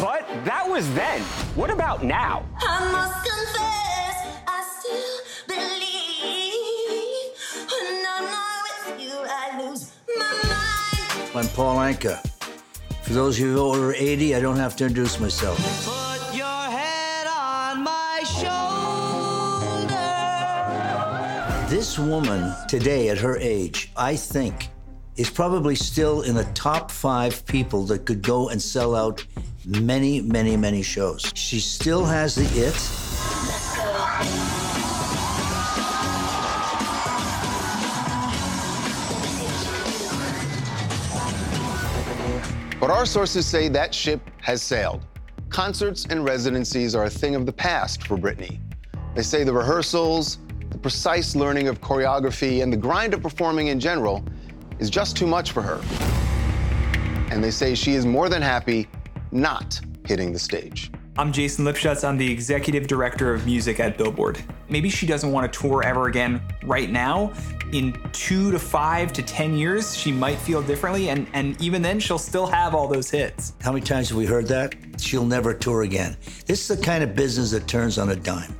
But 0.00 0.26
that 0.44 0.64
was 0.66 0.92
then. 0.94 1.20
What 1.54 1.70
about 1.70 2.02
now? 2.02 2.44
I 2.58 2.90
must 2.90 3.24
confess, 3.24 4.26
I 4.48 4.64
still 4.80 5.20
believe 5.46 6.58
when 7.70 8.04
I'm 8.04 8.24
not 8.24 8.64
with 8.64 9.00
you, 9.00 9.14
I 9.14 9.62
lose 9.62 9.92
my 10.16 10.24
mind. 10.42 11.36
I'm 11.36 11.54
Paul 11.54 11.76
Anka. 11.76 12.27
For 13.08 13.14
those 13.14 13.40
of 13.40 13.46
you 13.46 13.58
over 13.58 13.94
80, 13.94 14.34
I 14.34 14.40
don't 14.40 14.58
have 14.58 14.76
to 14.76 14.84
introduce 14.84 15.18
myself. 15.18 15.56
Put 15.82 16.36
your 16.36 16.44
head 16.44 17.26
on 17.26 17.82
my 17.82 18.22
shoulder. 18.26 19.96
This 21.70 21.98
woman 21.98 22.52
today, 22.68 23.08
at 23.08 23.16
her 23.16 23.38
age, 23.38 23.90
I 23.96 24.14
think, 24.14 24.68
is 25.16 25.30
probably 25.30 25.74
still 25.74 26.20
in 26.20 26.34
the 26.34 26.44
top 26.52 26.90
five 26.90 27.46
people 27.46 27.84
that 27.84 28.04
could 28.04 28.20
go 28.20 28.50
and 28.50 28.60
sell 28.60 28.94
out 28.94 29.24
many, 29.64 30.20
many, 30.20 30.58
many 30.58 30.82
shows. 30.82 31.32
She 31.34 31.60
still 31.60 32.04
has 32.04 32.34
the 32.34 32.44
it. 32.60 32.74
Our 42.98 43.06
sources 43.06 43.46
say 43.46 43.68
that 43.68 43.94
ship 43.94 44.20
has 44.40 44.60
sailed. 44.60 45.06
Concerts 45.50 46.06
and 46.10 46.24
residencies 46.24 46.96
are 46.96 47.04
a 47.04 47.08
thing 47.08 47.36
of 47.36 47.46
the 47.46 47.52
past 47.52 48.04
for 48.04 48.16
Britney. 48.16 48.58
They 49.14 49.22
say 49.22 49.44
the 49.44 49.52
rehearsals, 49.52 50.38
the 50.70 50.78
precise 50.78 51.36
learning 51.36 51.68
of 51.68 51.80
choreography, 51.80 52.60
and 52.60 52.72
the 52.72 52.76
grind 52.76 53.14
of 53.14 53.22
performing 53.22 53.68
in 53.68 53.78
general 53.78 54.24
is 54.80 54.90
just 54.90 55.16
too 55.16 55.28
much 55.28 55.52
for 55.52 55.62
her. 55.62 55.80
And 57.30 57.42
they 57.42 57.52
say 57.52 57.76
she 57.76 57.92
is 57.92 58.04
more 58.04 58.28
than 58.28 58.42
happy 58.42 58.88
not 59.30 59.80
hitting 60.04 60.32
the 60.32 60.38
stage. 60.40 60.90
I'm 61.16 61.30
Jason 61.32 61.64
Lipshutz. 61.64 62.02
I'm 62.02 62.18
the 62.18 62.28
executive 62.28 62.88
director 62.88 63.32
of 63.32 63.46
music 63.46 63.78
at 63.78 63.96
Billboard. 63.96 64.42
Maybe 64.68 64.90
she 64.90 65.06
doesn't 65.06 65.30
want 65.30 65.52
to 65.52 65.56
tour 65.56 65.84
ever 65.84 66.08
again 66.08 66.42
right 66.64 66.90
now. 66.90 67.32
In 67.72 68.00
two 68.12 68.50
to 68.50 68.58
five 68.58 69.12
to 69.12 69.22
10 69.22 69.54
years, 69.54 69.94
she 69.94 70.10
might 70.10 70.38
feel 70.38 70.62
differently, 70.62 71.10
and, 71.10 71.26
and 71.34 71.60
even 71.60 71.82
then, 71.82 72.00
she'll 72.00 72.18
still 72.18 72.46
have 72.46 72.74
all 72.74 72.88
those 72.88 73.10
hits. 73.10 73.52
How 73.60 73.72
many 73.72 73.84
times 73.84 74.08
have 74.08 74.16
we 74.16 74.24
heard 74.24 74.46
that? 74.46 74.74
She'll 74.98 75.26
never 75.26 75.52
tour 75.52 75.82
again. 75.82 76.16
This 76.46 76.70
is 76.70 76.78
the 76.78 76.82
kind 76.82 77.04
of 77.04 77.14
business 77.14 77.50
that 77.50 77.66
turns 77.66 77.98
on 77.98 78.08
a 78.08 78.16
dime. 78.16 78.56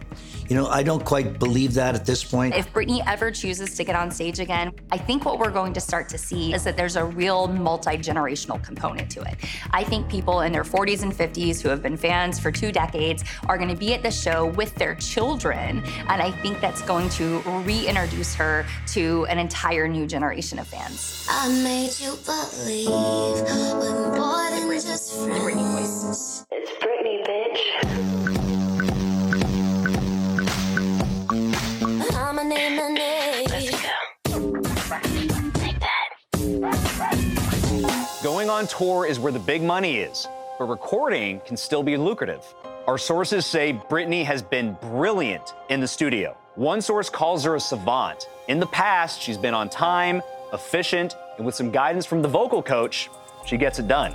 You 0.49 0.57
know, 0.57 0.67
I 0.69 0.83
don't 0.83 1.05
quite 1.05 1.39
believe 1.39 1.75
that 1.75 1.95
at 1.95 2.07
this 2.07 2.25
point. 2.25 2.55
If 2.55 2.73
Britney 2.73 3.03
ever 3.07 3.31
chooses 3.31 3.75
to 3.77 3.85
get 3.85 3.95
on 3.95 4.11
stage 4.11 4.41
again, 4.41 4.73
I 4.91 4.97
think 4.97 5.27
what 5.27 5.39
we're 5.39 5.51
going 5.51 5.75
to 5.75 5.81
start 5.81 6.09
to 6.09 6.17
see 6.17 6.55
is 6.55 6.65
that 6.65 6.75
there's 6.75 6.97
a 6.97 7.05
real 7.05 7.49
multi 7.49 7.99
generational 7.99 8.63
component 8.65 9.11
to 9.11 9.21
it. 9.23 9.37
I 9.73 9.85
think 9.85 10.09
people 10.09 10.41
in 10.41 10.53
their 10.53 10.65
40s 10.65 11.03
and 11.03 11.13
50s 11.13 11.61
who 11.61 11.69
have 11.69 11.83
been 11.83 11.99
fans 11.99 12.39
for 12.39 12.51
two 12.51 12.73
decades 12.73 13.25
are 13.47 13.59
going 13.59 13.69
to 13.69 13.77
be 13.77 13.93
at 13.93 14.03
the 14.03 14.11
show 14.11 14.47
with 14.47 14.75
their 14.77 14.95
children. 14.95 15.83
And 16.09 16.23
I 16.23 16.31
think 16.31 16.61
that's 16.63 16.81
going 16.81 17.11
to 17.11 17.41
reintroduce 17.67 18.35
her 18.37 18.65
to 18.89 19.27
an 19.27 19.39
entire 19.39 19.87
new 19.87 20.07
generation 20.07 20.59
of 20.59 20.67
fans. 20.67 21.27
I 21.29 21.49
made 21.63 21.93
you 22.01 22.17
believe 22.25 22.89
we're 22.89 24.17
more 24.17 24.51
than 24.51 24.71
just 24.71 25.13
friends. 25.15 26.47
It's 26.51 26.71
Britney, 26.83 27.23
bitch. 27.27 28.18
I'm 32.51 32.53
a 32.53 32.57
name 32.57 32.79
and 32.79 32.99
age. 32.99 33.75
Going 38.23 38.49
on 38.49 38.67
tour 38.67 39.05
is 39.05 39.19
where 39.19 39.33
the 39.33 39.39
big 39.39 39.63
money 39.63 39.99
is, 39.99 40.27
but 40.59 40.65
recording 40.65 41.41
can 41.41 41.59
still 41.59 41.83
be 41.83 41.99
lucrative. 41.99 42.43
Our 42.87 42.97
sources 42.97 43.45
say 43.45 43.75
Britney 43.91 44.25
has 44.25 44.41
been 44.41 44.79
brilliant 44.81 45.53
in 45.69 45.81
the 45.81 45.89
studio. 45.89 46.39
One 46.55 46.81
source 46.81 47.11
calls 47.11 47.45
her 47.45 47.55
a 47.55 47.61
savant. 47.61 48.31
In 48.49 48.61
the 48.61 48.67
past, 48.67 49.21
she's 49.21 49.37
been 49.37 49.53
on 49.53 49.69
time, 49.69 50.23
efficient, 50.55 51.17
and 51.37 51.45
with 51.45 51.55
some 51.55 51.71
guidance 51.71 52.07
from 52.07 52.23
the 52.23 52.29
vocal 52.29 52.63
coach, 52.63 53.11
she 53.45 53.59
gets 53.59 53.79
it 53.79 53.89
done. 53.89 54.15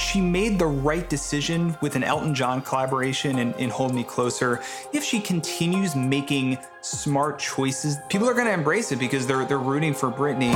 She 0.00 0.22
made 0.22 0.58
the 0.58 0.66
right 0.66 1.06
decision 1.10 1.76
with 1.82 1.94
an 1.94 2.02
Elton 2.02 2.34
John 2.34 2.62
collaboration 2.62 3.38
in, 3.38 3.52
in 3.54 3.68
Hold 3.68 3.94
Me 3.94 4.02
Closer. 4.02 4.62
If 4.94 5.04
she 5.04 5.20
continues 5.20 5.94
making 5.94 6.56
smart 6.80 7.38
choices, 7.38 7.98
people 8.08 8.26
are 8.26 8.32
going 8.32 8.46
to 8.46 8.52
embrace 8.52 8.92
it 8.92 8.98
because 8.98 9.26
they're, 9.26 9.44
they're 9.44 9.58
rooting 9.58 9.92
for 9.92 10.10
Britney. 10.10 10.54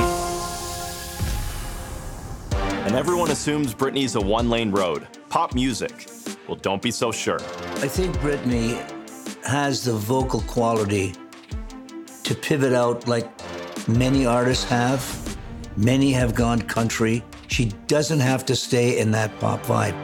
And 2.85 2.95
everyone 2.95 3.29
assumes 3.29 3.75
Britney's 3.75 4.15
a 4.15 4.19
one 4.19 4.49
lane 4.49 4.71
road 4.71 5.07
pop 5.29 5.53
music. 5.53 6.09
Well, 6.47 6.57
don't 6.57 6.81
be 6.81 6.91
so 6.91 7.11
sure. 7.11 7.39
I 7.75 7.87
think 7.87 8.15
Britney 8.17 8.81
has 9.45 9.83
the 9.83 9.93
vocal 9.93 10.41
quality 10.41 11.13
to 12.23 12.33
pivot 12.33 12.73
out 12.73 13.07
like 13.07 13.29
many 13.87 14.25
artists 14.25 14.63
have. 14.65 15.37
Many 15.77 16.13
have 16.13 16.33
gone 16.33 16.61
country. 16.61 17.23
She 17.55 17.71
doesn't 17.87 18.19
have 18.19 18.45
to 18.47 18.55
stay 18.55 18.99
in 18.99 19.11
that 19.11 19.39
pop 19.39 19.61
vibe. 19.63 19.95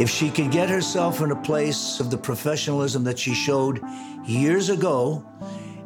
If 0.00 0.08
she 0.08 0.30
could 0.30 0.52
get 0.52 0.70
herself 0.70 1.20
in 1.20 1.32
a 1.32 1.42
place 1.42 1.98
of 1.98 2.08
the 2.08 2.16
professionalism 2.16 3.02
that 3.02 3.18
she 3.18 3.34
showed 3.34 3.80
years 4.24 4.70
ago, 4.70 5.26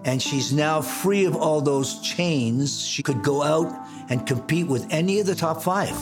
and 0.04 0.20
she's 0.20 0.52
now 0.52 0.82
free 0.82 1.24
of 1.24 1.34
all 1.34 1.62
those 1.62 1.98
chains, 2.02 2.84
she 2.84 3.02
could 3.02 3.22
go 3.22 3.42
out 3.42 3.88
and 4.10 4.26
compete 4.26 4.66
with 4.66 4.86
any 4.90 5.18
of 5.18 5.24
the 5.24 5.34
top 5.34 5.62
five. 5.62 5.96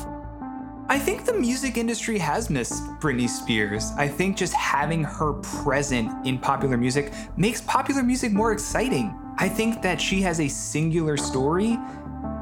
I 0.88 0.98
think 0.98 1.24
the 1.24 1.34
music 1.34 1.76
industry 1.76 2.18
has 2.18 2.50
missed 2.50 2.82
Britney 2.98 3.28
Spears. 3.28 3.92
I 3.96 4.08
think 4.08 4.36
just 4.36 4.54
having 4.54 5.04
her 5.04 5.34
present 5.34 6.26
in 6.26 6.36
popular 6.36 6.76
music 6.76 7.12
makes 7.36 7.61
popular 7.61 8.02
music 8.02 8.32
more 8.32 8.50
exciting. 8.50 9.14
I 9.38 9.48
think 9.48 9.82
that 9.82 10.00
she 10.00 10.20
has 10.22 10.40
a 10.40 10.48
singular 10.48 11.16
story 11.16 11.78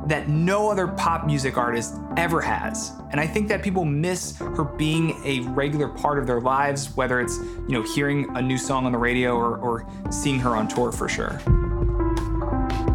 that 0.09 0.29
no 0.29 0.71
other 0.71 0.89
pop 0.89 1.27
music 1.27 1.57
artist 1.59 1.95
ever 2.17 2.41
has. 2.41 2.93
And 3.11 3.21
I 3.21 3.27
think 3.27 3.47
that 3.49 3.63
people 3.63 3.85
miss 3.85 4.37
her 4.39 4.65
being 4.65 5.21
a 5.25 5.41
regular 5.51 5.89
part 5.89 6.19
of 6.19 6.27
their 6.27 6.41
lives, 6.41 6.97
whether 6.97 7.21
it's, 7.21 7.37
you 7.37 7.73
know, 7.73 7.83
hearing 7.83 8.35
a 8.37 8.43
new 8.43 8.59
song 8.59 8.87
on 8.87 8.93
the 8.93 8.99
radio 8.99 9.37
or, 9.37 9.59
or 9.59 9.87
seeing 10.11 10.41
her 10.41 10.51
on 10.51 10.67
tour 10.67 10.93
for 10.93 11.09
sure. 11.09 11.41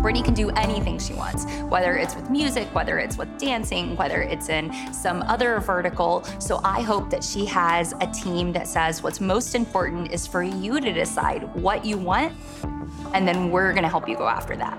Britney 0.03 0.26
can 0.26 0.34
do 0.34 0.49
anything 0.51 0.99
she 0.99 1.14
wants, 1.14 1.45
whether 1.70 1.95
it's 1.95 2.14
with 2.14 2.30
music, 2.30 2.68
whether 2.76 2.99
it's 2.99 3.16
with 3.18 3.38
dancing, 3.38 3.95
whether 3.95 4.22
it's 4.22 4.49
in 4.49 4.74
some 4.91 5.22
other 5.24 5.61
vertical. 5.61 6.26
So 6.39 6.59
I 6.64 6.82
hope 6.82 7.09
that 7.11 7.24
she 7.24 7.45
has 7.45 7.93
a 8.01 8.07
team 8.07 8.51
that 8.51 8.68
says 8.68 9.01
what's 9.01 9.22
most 9.22 9.55
important 9.55 10.11
is 10.11 10.28
for 10.28 10.43
you 10.43 10.82
to 10.82 10.91
decide 10.91 11.43
what 11.55 11.86
you 11.86 11.97
want, 11.97 12.34
and 13.14 13.26
then 13.26 13.49
we're 13.49 13.72
gonna 13.72 13.88
help 13.88 14.09
you 14.09 14.18
go 14.18 14.28
after 14.28 14.57
that. 14.57 14.78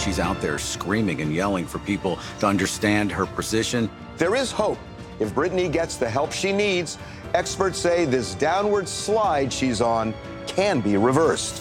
She's 0.00 0.18
out 0.18 0.40
there 0.40 0.58
screaming 0.58 1.20
and 1.20 1.34
yelling 1.34 1.66
for 1.66 1.78
people 1.80 2.18
to 2.38 2.46
understand 2.46 3.12
her 3.12 3.26
position. 3.26 3.90
There 4.16 4.34
is 4.34 4.50
hope. 4.50 4.78
If 5.18 5.34
Britney 5.34 5.70
gets 5.70 5.98
the 5.98 6.08
help 6.08 6.32
she 6.32 6.52
needs, 6.52 6.96
experts 7.34 7.78
say 7.78 8.06
this 8.06 8.34
downward 8.34 8.88
slide 8.88 9.52
she's 9.52 9.82
on 9.82 10.14
can 10.46 10.80
be 10.80 10.96
reversed. 10.96 11.56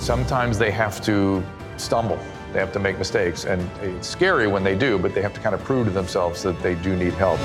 Sometimes 0.00 0.58
they 0.58 0.70
have 0.70 1.00
to 1.06 1.44
stumble. 1.76 2.20
They 2.52 2.60
have 2.60 2.72
to 2.72 2.78
make 2.78 2.98
mistakes. 2.98 3.44
And 3.44 3.68
it's 3.82 4.06
scary 4.06 4.46
when 4.46 4.62
they 4.62 4.76
do, 4.76 4.96
but 4.96 5.12
they 5.12 5.20
have 5.20 5.34
to 5.34 5.40
kind 5.40 5.54
of 5.54 5.64
prove 5.64 5.86
to 5.88 5.92
themselves 5.92 6.44
that 6.44 6.62
they 6.62 6.76
do 6.76 6.94
need 6.94 7.14
help. 7.14 7.40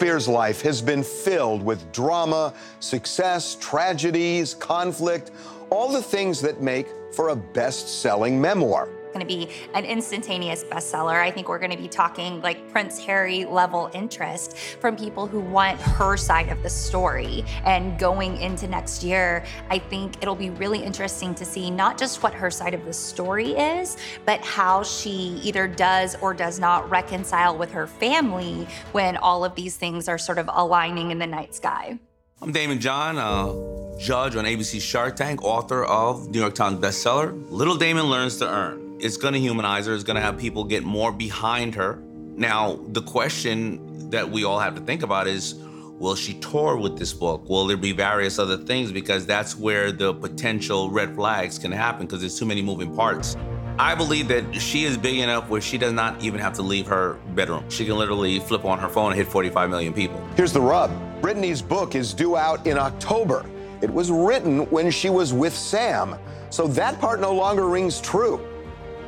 Spears' 0.00 0.26
life 0.26 0.62
has 0.62 0.80
been 0.80 1.02
filled 1.02 1.62
with 1.62 1.92
drama, 1.92 2.54
success, 2.78 3.54
tragedies, 3.60 4.54
conflict, 4.54 5.30
all 5.68 5.92
the 5.92 6.00
things 6.02 6.40
that 6.40 6.62
make 6.62 6.86
for 7.12 7.28
a 7.28 7.36
best 7.36 8.00
selling 8.00 8.40
memoir. 8.40 8.88
Going 9.12 9.20
to 9.20 9.26
be 9.26 9.48
an 9.74 9.84
instantaneous 9.84 10.62
bestseller. 10.62 11.20
I 11.20 11.32
think 11.32 11.48
we're 11.48 11.58
going 11.58 11.72
to 11.72 11.76
be 11.76 11.88
talking 11.88 12.40
like 12.42 12.70
Prince 12.70 12.98
Harry 13.00 13.44
level 13.44 13.90
interest 13.92 14.56
from 14.56 14.96
people 14.96 15.26
who 15.26 15.40
want 15.40 15.80
her 15.80 16.16
side 16.16 16.48
of 16.48 16.62
the 16.62 16.70
story. 16.70 17.44
And 17.64 17.98
going 17.98 18.36
into 18.36 18.68
next 18.68 19.02
year, 19.02 19.44
I 19.68 19.80
think 19.80 20.22
it'll 20.22 20.36
be 20.36 20.50
really 20.50 20.80
interesting 20.80 21.34
to 21.34 21.44
see 21.44 21.72
not 21.72 21.98
just 21.98 22.22
what 22.22 22.32
her 22.34 22.52
side 22.52 22.72
of 22.72 22.84
the 22.84 22.92
story 22.92 23.50
is, 23.50 23.96
but 24.26 24.40
how 24.42 24.84
she 24.84 25.40
either 25.42 25.66
does 25.66 26.14
or 26.22 26.32
does 26.32 26.60
not 26.60 26.88
reconcile 26.88 27.58
with 27.58 27.72
her 27.72 27.88
family 27.88 28.68
when 28.92 29.16
all 29.16 29.44
of 29.44 29.56
these 29.56 29.76
things 29.76 30.08
are 30.08 30.18
sort 30.18 30.38
of 30.38 30.48
aligning 30.52 31.10
in 31.10 31.18
the 31.18 31.26
night 31.26 31.52
sky. 31.54 31.98
I'm 32.40 32.52
Daymond 32.52 32.78
John, 32.78 33.18
uh, 33.18 33.98
judge 33.98 34.36
on 34.36 34.44
ABC 34.44 34.80
Shark 34.80 35.16
Tank, 35.16 35.42
author 35.42 35.84
of 35.84 36.30
New 36.30 36.40
York 36.40 36.54
Times 36.54 36.78
bestseller, 36.78 37.34
Little 37.50 37.76
Daymond 37.76 38.08
Learns 38.08 38.38
to 38.38 38.48
Earn. 38.48 38.89
It's 39.02 39.16
gonna 39.16 39.38
humanize 39.38 39.86
her, 39.86 39.94
it's 39.94 40.04
gonna 40.04 40.20
have 40.20 40.36
people 40.36 40.62
get 40.62 40.84
more 40.84 41.10
behind 41.10 41.74
her. 41.74 42.02
Now, 42.36 42.78
the 42.88 43.00
question 43.00 44.10
that 44.10 44.30
we 44.30 44.44
all 44.44 44.58
have 44.58 44.74
to 44.74 44.82
think 44.82 45.02
about 45.02 45.26
is 45.26 45.54
will 45.98 46.14
she 46.14 46.34
tour 46.34 46.76
with 46.76 46.98
this 46.98 47.14
book? 47.14 47.48
Will 47.48 47.66
there 47.66 47.78
be 47.78 47.92
various 47.92 48.38
other 48.38 48.58
things? 48.58 48.92
Because 48.92 49.24
that's 49.24 49.56
where 49.56 49.90
the 49.90 50.12
potential 50.12 50.90
red 50.90 51.14
flags 51.14 51.58
can 51.58 51.72
happen 51.72 52.06
because 52.06 52.20
there's 52.20 52.38
too 52.38 52.44
many 52.44 52.60
moving 52.60 52.94
parts. 52.94 53.36
I 53.78 53.94
believe 53.94 54.28
that 54.28 54.54
she 54.54 54.84
is 54.84 54.98
big 54.98 55.18
enough 55.18 55.48
where 55.48 55.62
she 55.62 55.78
does 55.78 55.94
not 55.94 56.22
even 56.22 56.38
have 56.38 56.52
to 56.54 56.62
leave 56.62 56.86
her 56.86 57.14
bedroom. 57.34 57.64
She 57.70 57.86
can 57.86 57.96
literally 57.96 58.38
flip 58.40 58.66
on 58.66 58.78
her 58.78 58.90
phone 58.90 59.12
and 59.12 59.18
hit 59.18 59.28
45 59.28 59.70
million 59.70 59.94
people. 59.94 60.22
Here's 60.36 60.52
the 60.52 60.60
rub 60.60 60.90
Britney's 61.22 61.62
book 61.62 61.94
is 61.94 62.12
due 62.12 62.36
out 62.36 62.66
in 62.66 62.76
October. 62.76 63.46
It 63.80 63.90
was 63.90 64.10
written 64.10 64.68
when 64.68 64.90
she 64.90 65.08
was 65.08 65.32
with 65.32 65.54
Sam, 65.54 66.16
so 66.50 66.66
that 66.68 67.00
part 67.00 67.20
no 67.20 67.32
longer 67.32 67.66
rings 67.66 67.98
true. 68.02 68.46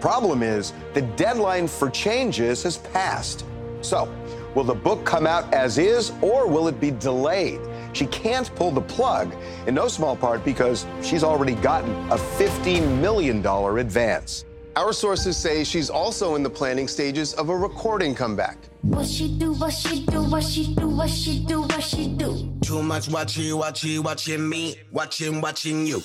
Problem 0.02 0.42
is, 0.42 0.72
the 0.94 1.02
deadline 1.02 1.68
for 1.68 1.88
changes 1.88 2.64
has 2.64 2.78
passed. 2.78 3.44
So, 3.82 4.12
will 4.52 4.64
the 4.64 4.74
book 4.74 5.04
come 5.04 5.28
out 5.28 5.54
as 5.54 5.78
is, 5.78 6.10
or 6.20 6.48
will 6.48 6.66
it 6.66 6.80
be 6.80 6.90
delayed? 6.90 7.60
She 7.92 8.06
can't 8.06 8.52
pull 8.56 8.72
the 8.72 8.80
plug, 8.80 9.32
in 9.68 9.76
no 9.76 9.86
small 9.86 10.16
part 10.16 10.44
because 10.44 10.86
she's 11.02 11.22
already 11.22 11.54
gotten 11.54 11.92
a 12.10 12.16
$15 12.16 13.00
million 13.00 13.46
advance. 13.46 14.44
Our 14.74 14.92
sources 14.92 15.36
say 15.36 15.62
she's 15.62 15.88
also 15.88 16.34
in 16.34 16.42
the 16.42 16.50
planning 16.50 16.88
stages 16.88 17.34
of 17.34 17.48
a 17.48 17.56
recording 17.56 18.12
comeback. 18.12 18.58
What 18.80 19.06
she 19.06 19.38
do, 19.38 19.52
what 19.52 19.72
she 19.72 20.04
do, 20.06 20.24
what 20.24 20.42
she 20.42 20.74
do, 20.74 20.88
what 20.88 21.10
she 21.10 21.44
do, 21.44 21.60
what 21.60 21.80
she 21.80 22.08
do. 22.08 22.52
Too 22.62 22.82
much 22.82 23.08
watching, 23.08 23.56
watching, 23.56 24.02
watching 24.02 24.48
me, 24.48 24.78
watching, 24.90 25.40
watching 25.40 25.86
you. 25.86 26.02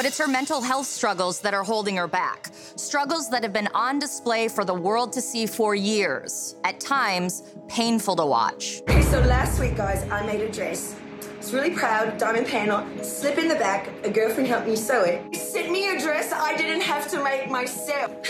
But 0.00 0.06
it's 0.06 0.16
her 0.16 0.28
mental 0.28 0.62
health 0.62 0.86
struggles 0.86 1.42
that 1.42 1.52
are 1.52 1.62
holding 1.62 1.96
her 1.96 2.08
back. 2.08 2.48
Struggles 2.54 3.28
that 3.28 3.42
have 3.42 3.52
been 3.52 3.68
on 3.74 3.98
display 3.98 4.48
for 4.48 4.64
the 4.64 4.72
world 4.72 5.12
to 5.12 5.20
see 5.20 5.44
for 5.44 5.74
years. 5.74 6.56
At 6.64 6.80
times, 6.80 7.42
painful 7.68 8.16
to 8.16 8.24
watch. 8.24 8.80
Okay, 8.88 9.02
so 9.02 9.20
last 9.20 9.60
week, 9.60 9.76
guys, 9.76 10.10
I 10.10 10.24
made 10.24 10.40
a 10.40 10.50
dress. 10.50 10.96
It's 11.36 11.52
really 11.52 11.72
proud, 11.72 12.16
diamond 12.16 12.46
panel, 12.46 12.82
slip 13.04 13.36
in 13.36 13.46
the 13.46 13.56
back. 13.56 13.90
A 14.02 14.08
girlfriend 14.08 14.48
helped 14.48 14.68
me 14.68 14.74
sew 14.74 15.02
it. 15.02 15.36
Sent 15.36 15.70
me 15.70 15.94
a 15.94 16.00
dress 16.00 16.32
I 16.32 16.56
didn't 16.56 16.80
have 16.80 17.06
to 17.10 17.22
make 17.22 17.50
myself. 17.50 18.26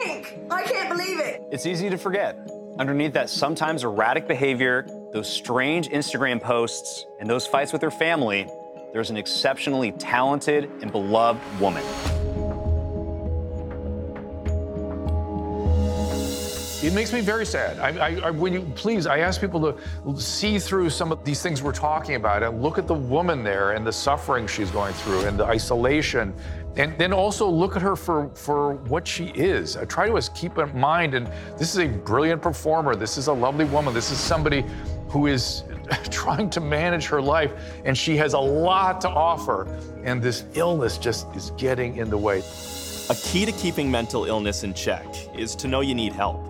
I 0.00 0.62
can't 0.62 0.88
believe 0.96 1.18
it. 1.18 1.42
It's 1.50 1.66
easy 1.66 1.90
to 1.90 1.98
forget. 1.98 2.38
Underneath 2.78 3.14
that 3.14 3.30
sometimes 3.30 3.82
erratic 3.82 4.28
behavior, 4.28 4.86
those 5.12 5.28
strange 5.28 5.88
Instagram 5.88 6.40
posts, 6.40 7.04
and 7.18 7.28
those 7.28 7.48
fights 7.48 7.72
with 7.72 7.82
her 7.82 7.90
family, 7.90 8.46
there's 8.92 9.10
an 9.10 9.16
exceptionally 9.16 9.92
talented 9.92 10.70
and 10.82 10.90
beloved 10.90 11.40
woman. 11.60 11.84
It 16.82 16.94
makes 16.94 17.12
me 17.12 17.20
very 17.20 17.44
sad. 17.44 17.78
I, 17.78 18.20
I, 18.20 18.30
when 18.30 18.54
you 18.54 18.62
please, 18.74 19.06
I 19.06 19.18
ask 19.18 19.38
people 19.38 19.60
to 19.60 20.20
see 20.20 20.58
through 20.58 20.88
some 20.88 21.12
of 21.12 21.22
these 21.24 21.42
things 21.42 21.62
we're 21.62 21.72
talking 21.72 22.14
about 22.14 22.42
and 22.42 22.62
look 22.62 22.78
at 22.78 22.86
the 22.86 22.94
woman 22.94 23.44
there 23.44 23.72
and 23.72 23.86
the 23.86 23.92
suffering 23.92 24.46
she's 24.46 24.70
going 24.70 24.94
through 24.94 25.26
and 25.26 25.38
the 25.38 25.44
isolation, 25.44 26.34
and 26.76 26.96
then 26.96 27.12
also 27.12 27.46
look 27.46 27.76
at 27.76 27.82
her 27.82 27.96
for 27.96 28.30
for 28.30 28.76
what 28.88 29.06
she 29.06 29.26
is. 29.26 29.76
I 29.76 29.84
try 29.84 30.08
to 30.08 30.30
keep 30.34 30.56
in 30.56 30.78
mind, 30.78 31.14
and 31.14 31.26
this 31.58 31.74
is 31.74 31.78
a 31.78 31.86
brilliant 31.86 32.40
performer. 32.40 32.96
This 32.96 33.18
is 33.18 33.26
a 33.26 33.32
lovely 33.32 33.66
woman. 33.66 33.92
This 33.92 34.10
is 34.10 34.18
somebody 34.18 34.64
who 35.10 35.26
is 35.26 35.64
trying 36.10 36.50
to 36.50 36.60
manage 36.60 37.06
her 37.06 37.20
life, 37.20 37.52
and 37.84 37.96
she 37.96 38.16
has 38.16 38.34
a 38.34 38.38
lot 38.38 39.00
to 39.02 39.08
offer. 39.08 39.66
And 40.04 40.22
this 40.22 40.44
illness 40.54 40.98
just 40.98 41.26
is 41.34 41.50
getting 41.52 41.96
in 41.96 42.10
the 42.10 42.18
way. 42.18 42.42
A 43.10 43.14
key 43.14 43.44
to 43.44 43.52
keeping 43.52 43.90
mental 43.90 44.24
illness 44.24 44.62
in 44.62 44.72
check 44.72 45.06
is 45.36 45.56
to 45.56 45.68
know 45.68 45.80
you 45.80 45.94
need 45.94 46.12
help. 46.12 46.46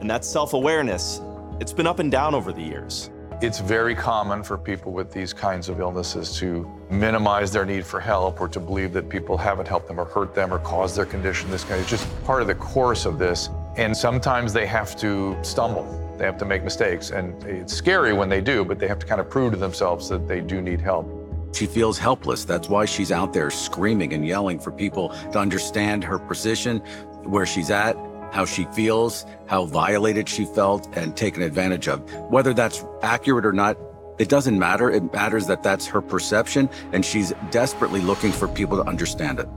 And 0.00 0.10
that 0.10 0.24
self 0.24 0.52
awareness, 0.52 1.20
it's 1.58 1.72
been 1.72 1.86
up 1.86 1.98
and 2.00 2.10
down 2.10 2.34
over 2.34 2.52
the 2.52 2.62
years. 2.62 3.10
It's 3.42 3.58
very 3.58 3.94
common 3.94 4.42
for 4.42 4.56
people 4.56 4.92
with 4.92 5.12
these 5.12 5.34
kinds 5.34 5.68
of 5.68 5.78
illnesses 5.78 6.34
to 6.38 6.70
minimize 6.88 7.52
their 7.52 7.66
need 7.66 7.84
for 7.84 8.00
help 8.00 8.40
or 8.40 8.48
to 8.48 8.58
believe 8.58 8.94
that 8.94 9.10
people 9.10 9.36
haven't 9.36 9.68
helped 9.68 9.88
them 9.88 10.00
or 10.00 10.06
hurt 10.06 10.34
them 10.34 10.52
or 10.54 10.58
caused 10.58 10.96
their 10.96 11.04
condition. 11.04 11.50
This 11.50 11.64
kind 11.64 11.80
of 11.80 11.86
just 11.86 12.06
part 12.24 12.40
of 12.40 12.48
the 12.48 12.54
course 12.54 13.04
of 13.04 13.18
this. 13.18 13.50
And 13.76 13.94
sometimes 13.94 14.54
they 14.54 14.66
have 14.66 14.96
to 14.96 15.36
stumble. 15.42 16.05
They 16.18 16.24
have 16.24 16.38
to 16.38 16.44
make 16.44 16.64
mistakes. 16.64 17.10
And 17.10 17.42
it's 17.44 17.72
scary 17.72 18.12
when 18.12 18.28
they 18.28 18.40
do, 18.40 18.64
but 18.64 18.78
they 18.78 18.88
have 18.88 18.98
to 19.00 19.06
kind 19.06 19.20
of 19.20 19.28
prove 19.28 19.52
to 19.52 19.58
themselves 19.58 20.08
that 20.08 20.26
they 20.26 20.40
do 20.40 20.60
need 20.60 20.80
help. 20.80 21.06
She 21.54 21.66
feels 21.66 21.98
helpless. 21.98 22.44
That's 22.44 22.68
why 22.68 22.84
she's 22.84 23.12
out 23.12 23.32
there 23.32 23.50
screaming 23.50 24.12
and 24.12 24.26
yelling 24.26 24.58
for 24.58 24.70
people 24.70 25.10
to 25.32 25.38
understand 25.38 26.04
her 26.04 26.18
position, 26.18 26.80
where 27.22 27.46
she's 27.46 27.70
at, 27.70 27.96
how 28.32 28.44
she 28.44 28.64
feels, 28.66 29.24
how 29.46 29.64
violated 29.64 30.28
she 30.28 30.44
felt 30.44 30.94
and 30.96 31.16
taken 31.16 31.42
advantage 31.42 31.88
of. 31.88 32.00
Whether 32.30 32.52
that's 32.52 32.84
accurate 33.02 33.46
or 33.46 33.52
not, 33.52 33.78
it 34.18 34.28
doesn't 34.28 34.58
matter. 34.58 34.90
It 34.90 35.12
matters 35.12 35.46
that 35.46 35.62
that's 35.62 35.86
her 35.86 36.02
perception, 36.02 36.68
and 36.92 37.04
she's 37.04 37.32
desperately 37.50 38.00
looking 38.00 38.32
for 38.32 38.48
people 38.48 38.76
to 38.82 38.88
understand 38.88 39.38
it. 39.38 39.48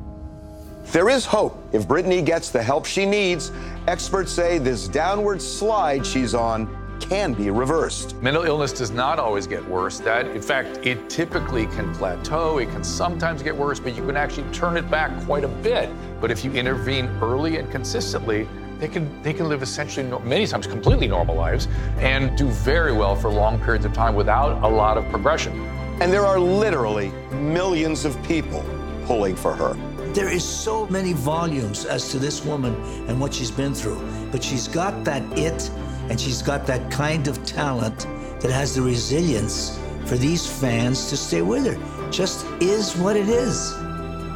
There 0.92 1.08
is 1.10 1.24
hope. 1.24 1.56
If 1.72 1.88
Britney 1.88 2.26
gets 2.26 2.50
the 2.50 2.64
help 2.64 2.84
she 2.84 3.06
needs, 3.06 3.52
experts 3.88 4.32
say 4.32 4.58
this 4.58 4.88
downward 4.88 5.40
slide 5.40 6.04
she's 6.04 6.34
on 6.34 6.68
can 7.00 7.34
be 7.34 7.52
reversed. 7.52 8.16
Mental 8.24 8.42
illness 8.42 8.74
does 8.74 8.90
not 8.90 9.20
always 9.20 9.46
get 9.46 9.64
worse. 9.70 10.00
That, 10.00 10.26
in 10.26 10.42
fact, 10.42 10.80
it 10.88 11.08
typically 11.08 11.68
can 11.68 11.94
plateau. 11.94 12.58
It 12.58 12.72
can 12.72 12.84
sometimes 12.84 13.44
get 13.44 13.56
worse, 13.56 13.80
but 13.80 13.96
you 13.96 14.04
can 14.04 14.18
actually 14.18 14.52
turn 14.52 14.78
it 14.78 14.90
back 14.90 15.16
quite 15.26 15.44
a 15.44 15.48
bit. 15.48 15.92
But 16.20 16.32
if 16.32 16.44
you 16.44 16.52
intervene 16.54 17.06
early 17.22 17.58
and 17.58 17.70
consistently, 17.70 18.48
they 18.80 18.88
can 18.88 19.22
they 19.22 19.34
can 19.34 19.48
live 19.48 19.62
essentially 19.62 20.08
many 20.24 20.48
times 20.48 20.66
completely 20.66 21.08
normal 21.08 21.36
lives 21.36 21.68
and 22.00 22.36
do 22.36 22.48
very 22.48 22.94
well 22.94 23.16
for 23.16 23.30
long 23.30 23.60
periods 23.60 23.86
of 23.86 23.94
time 23.94 24.16
without 24.16 24.64
a 24.64 24.68
lot 24.68 24.98
of 24.98 25.08
progression. 25.12 25.54
And 26.02 26.12
there 26.12 26.26
are 26.26 26.40
literally 26.40 27.12
millions 27.32 28.06
of 28.06 28.22
people 28.24 28.66
pulling 29.06 29.36
for 29.36 29.54
her. 29.54 29.76
There 30.14 30.28
is 30.28 30.44
so 30.44 30.88
many 30.88 31.14
volumes 31.14 31.86
as 31.86 32.10
to 32.12 32.20
this 32.20 32.44
woman 32.44 32.74
and 33.08 33.22
what 33.22 33.34
she's 33.34 33.52
been 33.52 33.76
through, 33.76 34.02
but 34.32 34.44
she's 34.44 34.68
got 34.68 35.04
that 35.06 35.22
it 35.38 35.70
and 36.10 36.20
she's 36.20 36.42
got 36.42 36.66
that 36.66 36.92
kind 36.92 37.28
of 37.28 37.46
talent 37.46 38.08
that 38.42 38.50
has 38.52 38.74
the 38.74 38.82
resilience 38.82 39.80
for 40.06 40.16
these 40.16 40.48
fans 40.48 41.10
to 41.10 41.18
stay 41.18 41.44
with 41.44 41.66
her. 41.68 42.10
Just 42.12 42.46
is 42.60 42.96
what 42.98 43.16
it 43.16 43.30
is. 43.30 43.72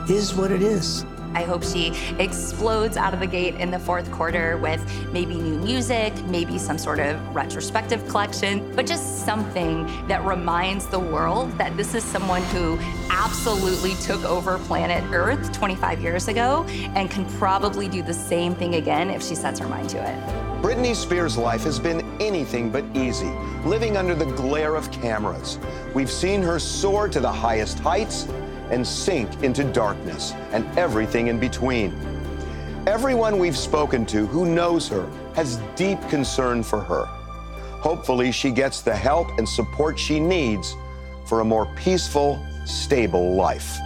Is 0.10 0.36
what 0.36 0.52
it 0.52 0.62
is. 0.62 1.06
I 1.34 1.44
hope 1.44 1.64
she 1.64 1.94
explodes 2.20 2.98
out 2.98 3.14
of 3.14 3.20
the 3.20 3.28
gate 3.28 3.56
in 3.56 3.72
the 3.72 3.80
fourth 3.80 4.12
quarter 4.12 4.58
with 4.58 4.82
maybe 5.12 5.36
new 5.36 5.58
music, 5.60 6.14
maybe 6.26 6.58
some 6.58 6.78
sort 6.78 7.00
of 7.00 7.36
retrospective 7.36 8.08
collection, 8.08 8.74
but 8.76 8.86
just 8.86 9.26
something 9.26 9.86
that 10.08 10.24
reminds 10.26 10.88
the 10.88 11.00
world 11.00 11.52
that 11.58 11.76
this 11.78 11.96
is 11.96 12.04
someone 12.04 12.44
who 12.44 12.78
absolutely 13.10 13.96
took 13.96 14.24
over 14.24 14.58
planet 14.60 15.04
Earth 15.14 15.52
25 15.52 16.02
years 16.02 16.28
ago 16.28 16.64
and 16.96 17.10
can 17.10 17.26
probably 17.38 17.88
do 17.88 18.02
the 18.02 18.14
same 18.14 18.56
thing 18.56 18.76
again 18.76 19.10
if 19.10 19.24
she 19.24 19.36
sets 19.36 19.60
her 19.60 19.68
mind 19.68 19.90
to 19.90 19.98
it. 19.98 20.44
Britney 20.64 20.96
Spears' 20.96 21.38
life 21.38 21.64
has 21.64 21.78
been 21.78 22.02
anything 22.22 22.70
but 22.70 22.86
easy, 22.94 23.30
living 23.66 23.98
under 23.98 24.16
the 24.16 24.26
glare 24.26 24.76
of 24.76 24.90
cameras. 24.92 25.60
We've 25.94 26.10
seen 26.10 26.42
her 26.42 26.58
soar 26.58 27.10
to 27.10 27.20
the 27.20 27.32
highest 27.32 27.80
heights 27.80 28.28
and 28.70 28.86
sink 28.86 29.43
into 29.43 29.64
darkness 29.64 30.34
and 30.51 30.66
everything 30.78 31.28
in 31.28 31.39
between. 31.39 31.93
Everyone 32.86 33.39
we've 33.39 33.57
spoken 33.57 34.05
to 34.07 34.26
who 34.28 34.45
knows 34.45 34.88
her 34.89 35.09
has 35.36 35.57
deep 35.76 35.99
concern 36.09 36.64
for 36.64 36.82
her. 36.82 37.05
Hopefully, 37.80 38.32
she 38.32 38.51
gets 38.51 38.82
the 38.82 38.95
help 38.95 39.38
and 39.38 39.47
support 39.47 39.97
she 39.99 40.20
needs 40.20 40.76
for 41.26 41.39
a 41.39 41.45
more 41.45 41.66
peaceful, 41.76 42.45
stable 42.66 43.36
life. 43.36 43.78